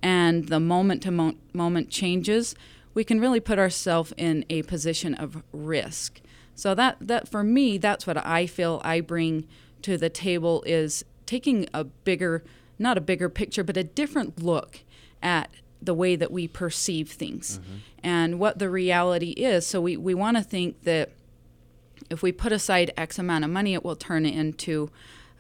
[0.03, 2.55] and the moment to moment changes,
[2.94, 6.20] we can really put ourselves in a position of risk.
[6.55, 9.46] So that that for me, that's what I feel I bring
[9.82, 12.42] to the table is taking a bigger,
[12.78, 14.80] not a bigger picture, but a different look
[15.22, 15.51] at
[15.83, 17.59] the way that we perceive things
[18.03, 19.66] and what the reality is.
[19.66, 21.11] So we, we want to think that
[22.11, 24.91] if we put aside X amount of money, it will turn into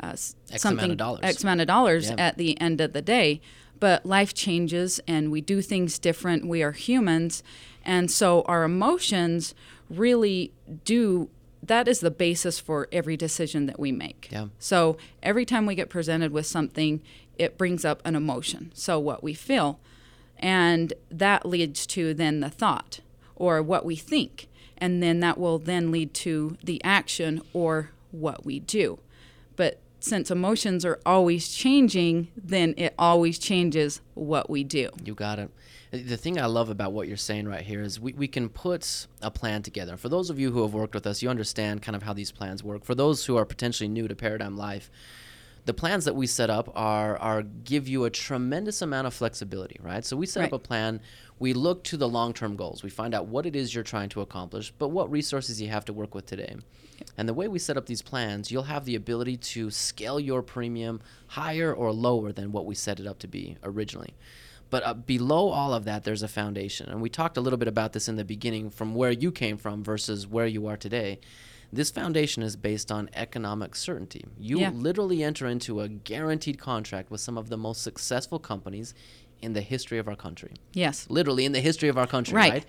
[0.02, 1.20] uh, X something amount of dollars.
[1.22, 2.16] X amount of dollars Yeah.
[2.18, 3.40] at the end of the day.
[3.78, 6.46] But life changes and we do things different.
[6.46, 7.42] We are humans.
[7.84, 9.54] And so our emotions
[9.88, 10.52] really
[10.84, 11.28] do,
[11.62, 14.28] that is the basis for every decision that we make.
[14.30, 14.48] Yeah.
[14.58, 17.02] So every time we get presented with something,
[17.38, 18.70] it brings up an emotion.
[18.74, 19.80] So what we feel.
[20.40, 23.00] And that leads to then the thought
[23.36, 24.48] or what we think.
[24.78, 28.98] And then that will then lead to the action or what we do.
[29.56, 34.88] But since emotions are always changing, then it always changes what we do.
[35.04, 35.50] You got it.
[35.90, 39.06] The thing I love about what you're saying right here is we, we can put
[39.20, 39.96] a plan together.
[39.96, 42.32] For those of you who have worked with us, you understand kind of how these
[42.32, 42.84] plans work.
[42.84, 44.90] For those who are potentially new to Paradigm Life,
[45.66, 49.78] the plans that we set up are are give you a tremendous amount of flexibility,
[49.82, 50.04] right?
[50.04, 51.00] So we set up a plan.
[51.38, 52.82] We look to the long-term goals.
[52.82, 55.86] We find out what it is you're trying to accomplish, but what resources you have
[55.86, 56.56] to work with today.
[57.16, 60.42] And the way we set up these plans, you'll have the ability to scale your
[60.42, 64.14] premium higher or lower than what we set it up to be originally.
[64.68, 66.88] But uh, below all of that, there's a foundation.
[66.88, 69.56] And we talked a little bit about this in the beginning from where you came
[69.56, 71.20] from versus where you are today.
[71.72, 74.24] This foundation is based on economic certainty.
[74.38, 74.70] You Yeah.
[74.70, 78.92] literally enter into a guaranteed contract with some of the most successful companies
[79.40, 80.54] in the history of our country.
[80.72, 81.06] Yes.
[81.08, 82.52] Literally in the history of our country, Right.
[82.52, 82.66] right?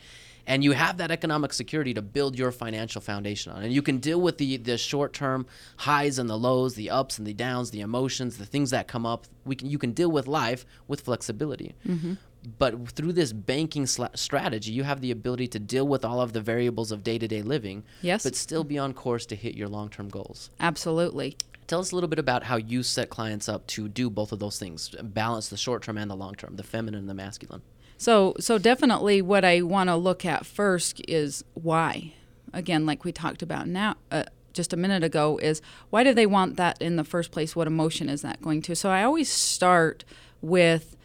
[0.47, 3.64] And you have that economic security to build your financial foundation on.
[3.64, 5.45] And you can deal with the, the short term
[5.78, 9.06] highs and the lows, the ups and the downs, the emotions, the things that come
[9.06, 9.28] up.
[9.45, 11.76] We can, you can deal with life with flexibility.
[11.88, 12.14] Mm-hmm.
[12.58, 16.34] But through this banking sla- strategy, you have the ability to deal with all of
[16.34, 18.24] the variables of day to day living, Yes.
[18.24, 20.50] but still be on course to hit your long term goals.
[20.60, 21.38] Absolutely.
[21.68, 24.39] Tell us a little bit about how you set clients up to do both of
[24.39, 27.62] those things, balance the short term and the long term, the feminine and the masculine.
[27.98, 32.14] So, so definitely, what I want to look at first is why.
[32.54, 35.62] Again, like we talked about now, uh, just a minute ago, is
[35.92, 37.56] why do they want that in the first place?
[37.56, 38.76] What emotion is that going to?
[38.76, 40.04] So, I always start
[40.42, 40.98] with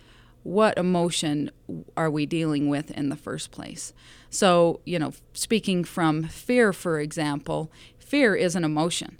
[0.47, 1.51] what emotion
[1.97, 3.93] are we dealing with in the first place?
[4.31, 9.19] So, you know, speaking from fear, for example, fear is an emotion.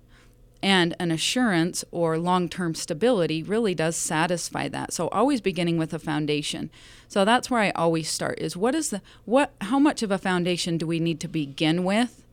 [0.63, 4.93] And an assurance or long-term stability really does satisfy that.
[4.93, 6.71] So always beginning with a foundation.
[7.09, 10.19] So that's where i always start is what is the what how much of a
[10.19, 12.26] foundation do we need to begin with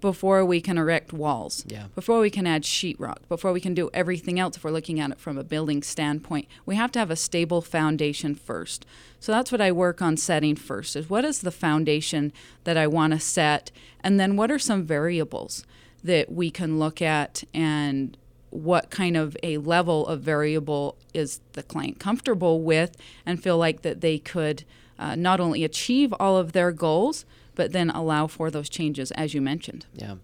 [0.00, 1.84] before we can erect walls Yeah.
[1.94, 5.10] before we can add sheetrock before we can do everything else if we're looking at
[5.10, 8.86] it from a building standpoint we have to have a stable foundation first
[9.20, 12.32] so that's what i work on setting first is what is the foundation
[12.64, 13.70] that i want to set
[14.00, 15.64] and then what are some variables
[16.04, 18.16] that we can look at and
[18.50, 22.96] what kind of a level of variable is the client comfortable with
[23.26, 24.64] and feel like that they could
[24.98, 27.24] uh, not only achieve all of their goals
[27.58, 30.14] but then allow for those changes as you mentioned Yeah.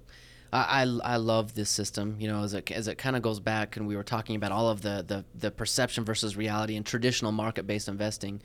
[0.54, 2.16] I, I, I love this system.
[2.20, 4.52] You know, as it as it kind of goes back, and we were talking about
[4.52, 8.40] all of the the, the perception versus reality and traditional market based investing.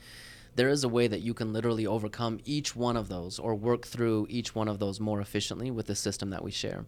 [0.56, 3.86] There is a way that you can literally overcome each one of those, or work
[3.86, 6.84] through each one of those more efficiently with the system that we share.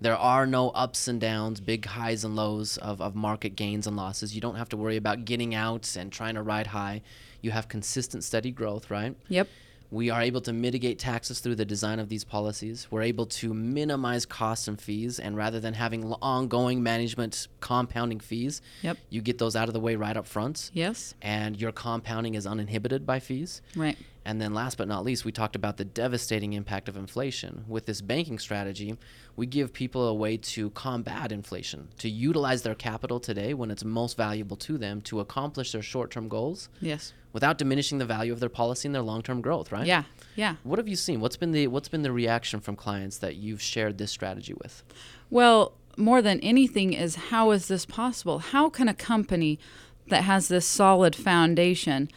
[0.00, 3.96] There are no ups and downs, big highs and lows of, of market gains and
[3.96, 4.34] losses.
[4.34, 7.02] You don't have to worry about getting out and trying to ride high.
[7.40, 9.16] You have consistent, steady growth, right?
[9.28, 9.48] Yep.
[9.90, 12.86] We are able to mitigate taxes through the design of these policies.
[12.90, 18.60] We're able to minimize costs and fees, and rather than having ongoing management compounding fees,
[18.82, 18.98] Yep.
[19.10, 20.70] you get those out of the way right up front.
[20.74, 21.14] Yes.
[21.22, 23.62] And your compounding is uninhibited by fees.
[23.76, 23.96] Right.
[24.26, 27.64] And then last but not least, we talked about the devastating impact of inflation.
[27.68, 28.96] With this banking strategy,
[29.36, 33.84] we give people a way to combat inflation, to utilize their capital today when it's
[33.84, 37.12] most valuable to them to accomplish their short term goals Yes.
[37.32, 39.86] without diminishing the value of their policy and their long term growth, right?
[39.86, 40.02] Yeah.
[40.34, 40.56] Yeah.
[40.64, 41.20] What have you seen?
[41.20, 44.82] What's been the what's been the reaction from clients that you've shared this strategy with?
[45.30, 48.40] Well, more than anything is how is this possible?
[48.40, 49.60] How can a company
[50.08, 52.08] that has this solid foundation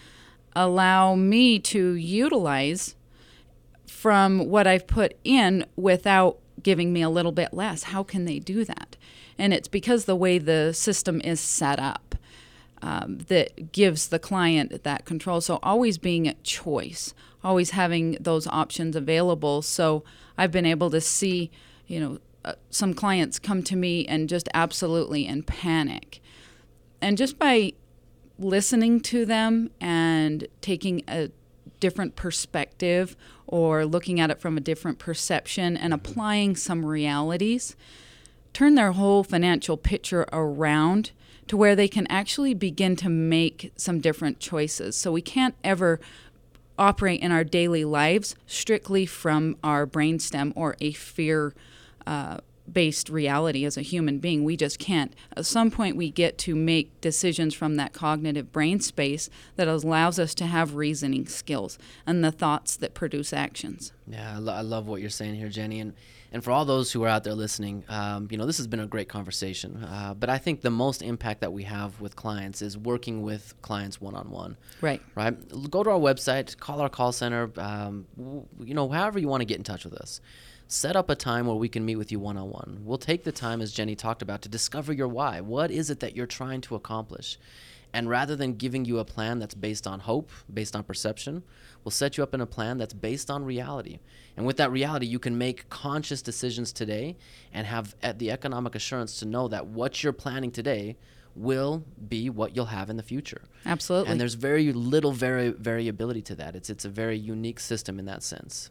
[0.55, 2.95] allow me to utilize
[3.87, 7.83] from what I've put in without giving me a little bit less?
[7.83, 8.97] How can they do that?
[9.37, 12.15] And it's because the way the system is set up
[12.81, 15.41] um, that gives the client that control.
[15.41, 19.61] So always being at choice, always having those options available.
[19.61, 20.03] So
[20.37, 21.51] I've been able to see,
[21.87, 26.21] you know, uh, some clients come to me and just absolutely in panic.
[27.01, 27.73] And just by
[28.39, 31.29] listening to them and taking a
[31.79, 33.15] different perspective
[33.47, 37.75] or looking at it from a different perception and applying some realities,
[38.53, 41.11] turn their whole financial picture around
[41.47, 44.95] to where they can actually begin to make some different choices.
[44.95, 45.99] So we can't ever
[46.77, 51.53] operate in our daily lives strictly from our brainstem or a fear
[52.05, 52.37] uh,
[52.73, 54.43] based reality as a human being.
[54.43, 55.13] We just can't.
[55.35, 60.19] At some point, we get to make decisions from that cognitive brain space that allows
[60.19, 63.91] us to have reasoning skills and the thoughts that produce actions.
[64.07, 65.79] Yeah, I, lo- I love what you're saying here, Jennie.
[65.79, 65.93] And
[66.31, 68.79] and for all those who are out there listening, um, you know, this has been
[68.79, 69.83] a great conversation.
[69.83, 73.55] Uh, but I think the most impact that we have with clients is working with
[73.63, 74.55] clients one on one.
[74.79, 75.01] Right.
[75.15, 75.35] Right.
[75.71, 77.49] Go to our website, call our call center.
[77.57, 80.21] Um, w- you know, however you want to get in touch with us.
[80.71, 82.81] Set up a time where we can meet with you one on one.
[82.83, 85.41] We'll take the time, as Jennie talked about, to discover your why.
[85.41, 87.39] What is it that you're trying to accomplish?
[87.91, 91.41] And rather than giving you a plan that's based on hope, based on perception,
[91.83, 93.97] we'll set you up in a plan that's based on reality.
[94.37, 97.17] And with that reality, you can make conscious decisions today
[97.51, 100.97] and have the economic assurance to know that what you're planning today
[101.35, 103.41] will be what you'll have in the future.
[103.65, 104.11] Absolutely.
[104.11, 106.55] And there's very little vari- variability to that.
[106.55, 108.69] It's it's a very unique system in that sense.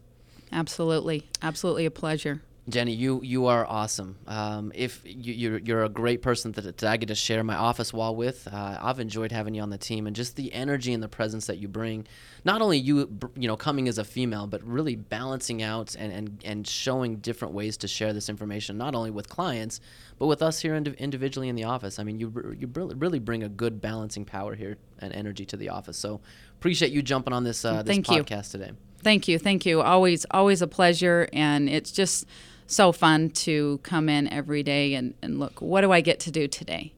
[0.51, 1.27] Absolutely.
[1.41, 2.41] Absolutely a pleasure.
[2.69, 4.17] Jennie, you you are awesome.
[4.27, 7.55] Um, if you, you're you're a great person that, that I get to share my
[7.55, 10.93] office wall with, uh, I've enjoyed having you on the team and just the energy
[10.93, 12.05] and the presence that you bring.
[12.45, 16.41] Not only you you know coming as a female, but really balancing out and and,
[16.45, 19.81] and showing different ways to share this information, not only with clients,
[20.19, 21.97] but with us here indiv- individually in the office.
[21.97, 25.69] I mean, you you really bring a good balancing power here and energy to the
[25.69, 25.97] office.
[25.97, 26.21] So
[26.59, 28.23] appreciate you jumping on this uh, this Thank you.
[28.23, 28.71] podcast today.
[29.01, 29.39] Thank you.
[29.39, 29.81] Thank you.
[29.81, 31.29] Always, always a pleasure.
[31.31, 32.25] And it's just
[32.67, 36.31] so fun to come in every day and, and look, what do I get to
[36.31, 36.93] do today?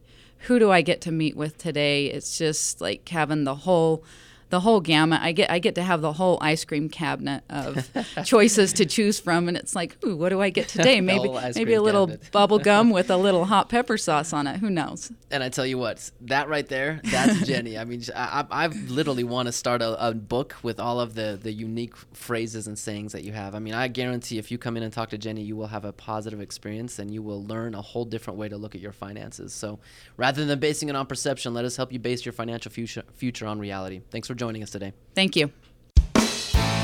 [0.45, 2.07] Who do I get to meet with today?
[2.07, 4.03] It's just like having the whole
[4.51, 5.21] the whole gamut.
[5.21, 7.89] I get I get to have the whole ice cream cabinet of
[8.25, 11.01] choices to choose from, and it's like, ooh, what do I get today?
[11.11, 14.57] Maybe maybe a little bubble gum with a little hot pepper sauce on it.
[14.57, 15.11] Who knows?
[15.31, 17.77] And I tell you what, that right there, that's Jennie.
[17.77, 21.15] I mean, I, I I literally want to start a, a book with all of
[21.15, 23.55] the, the unique phrases and sayings that you have.
[23.55, 25.85] I mean, I guarantee if you come in and talk to Jennie, you will have
[25.85, 28.91] a positive experience and you will learn a whole different way to look at your
[28.91, 29.53] finances.
[29.53, 29.79] So
[30.17, 33.47] rather than basing it on perception, let us help you base your financial future, future
[33.47, 34.01] on reality.
[34.11, 34.91] Thanks for joining us today.
[35.13, 35.51] Thank you.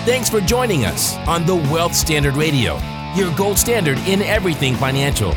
[0.06, 2.80] Thanks for joining us on the Wealth Standard Radio,
[3.16, 5.34] your gold standard in everything financial.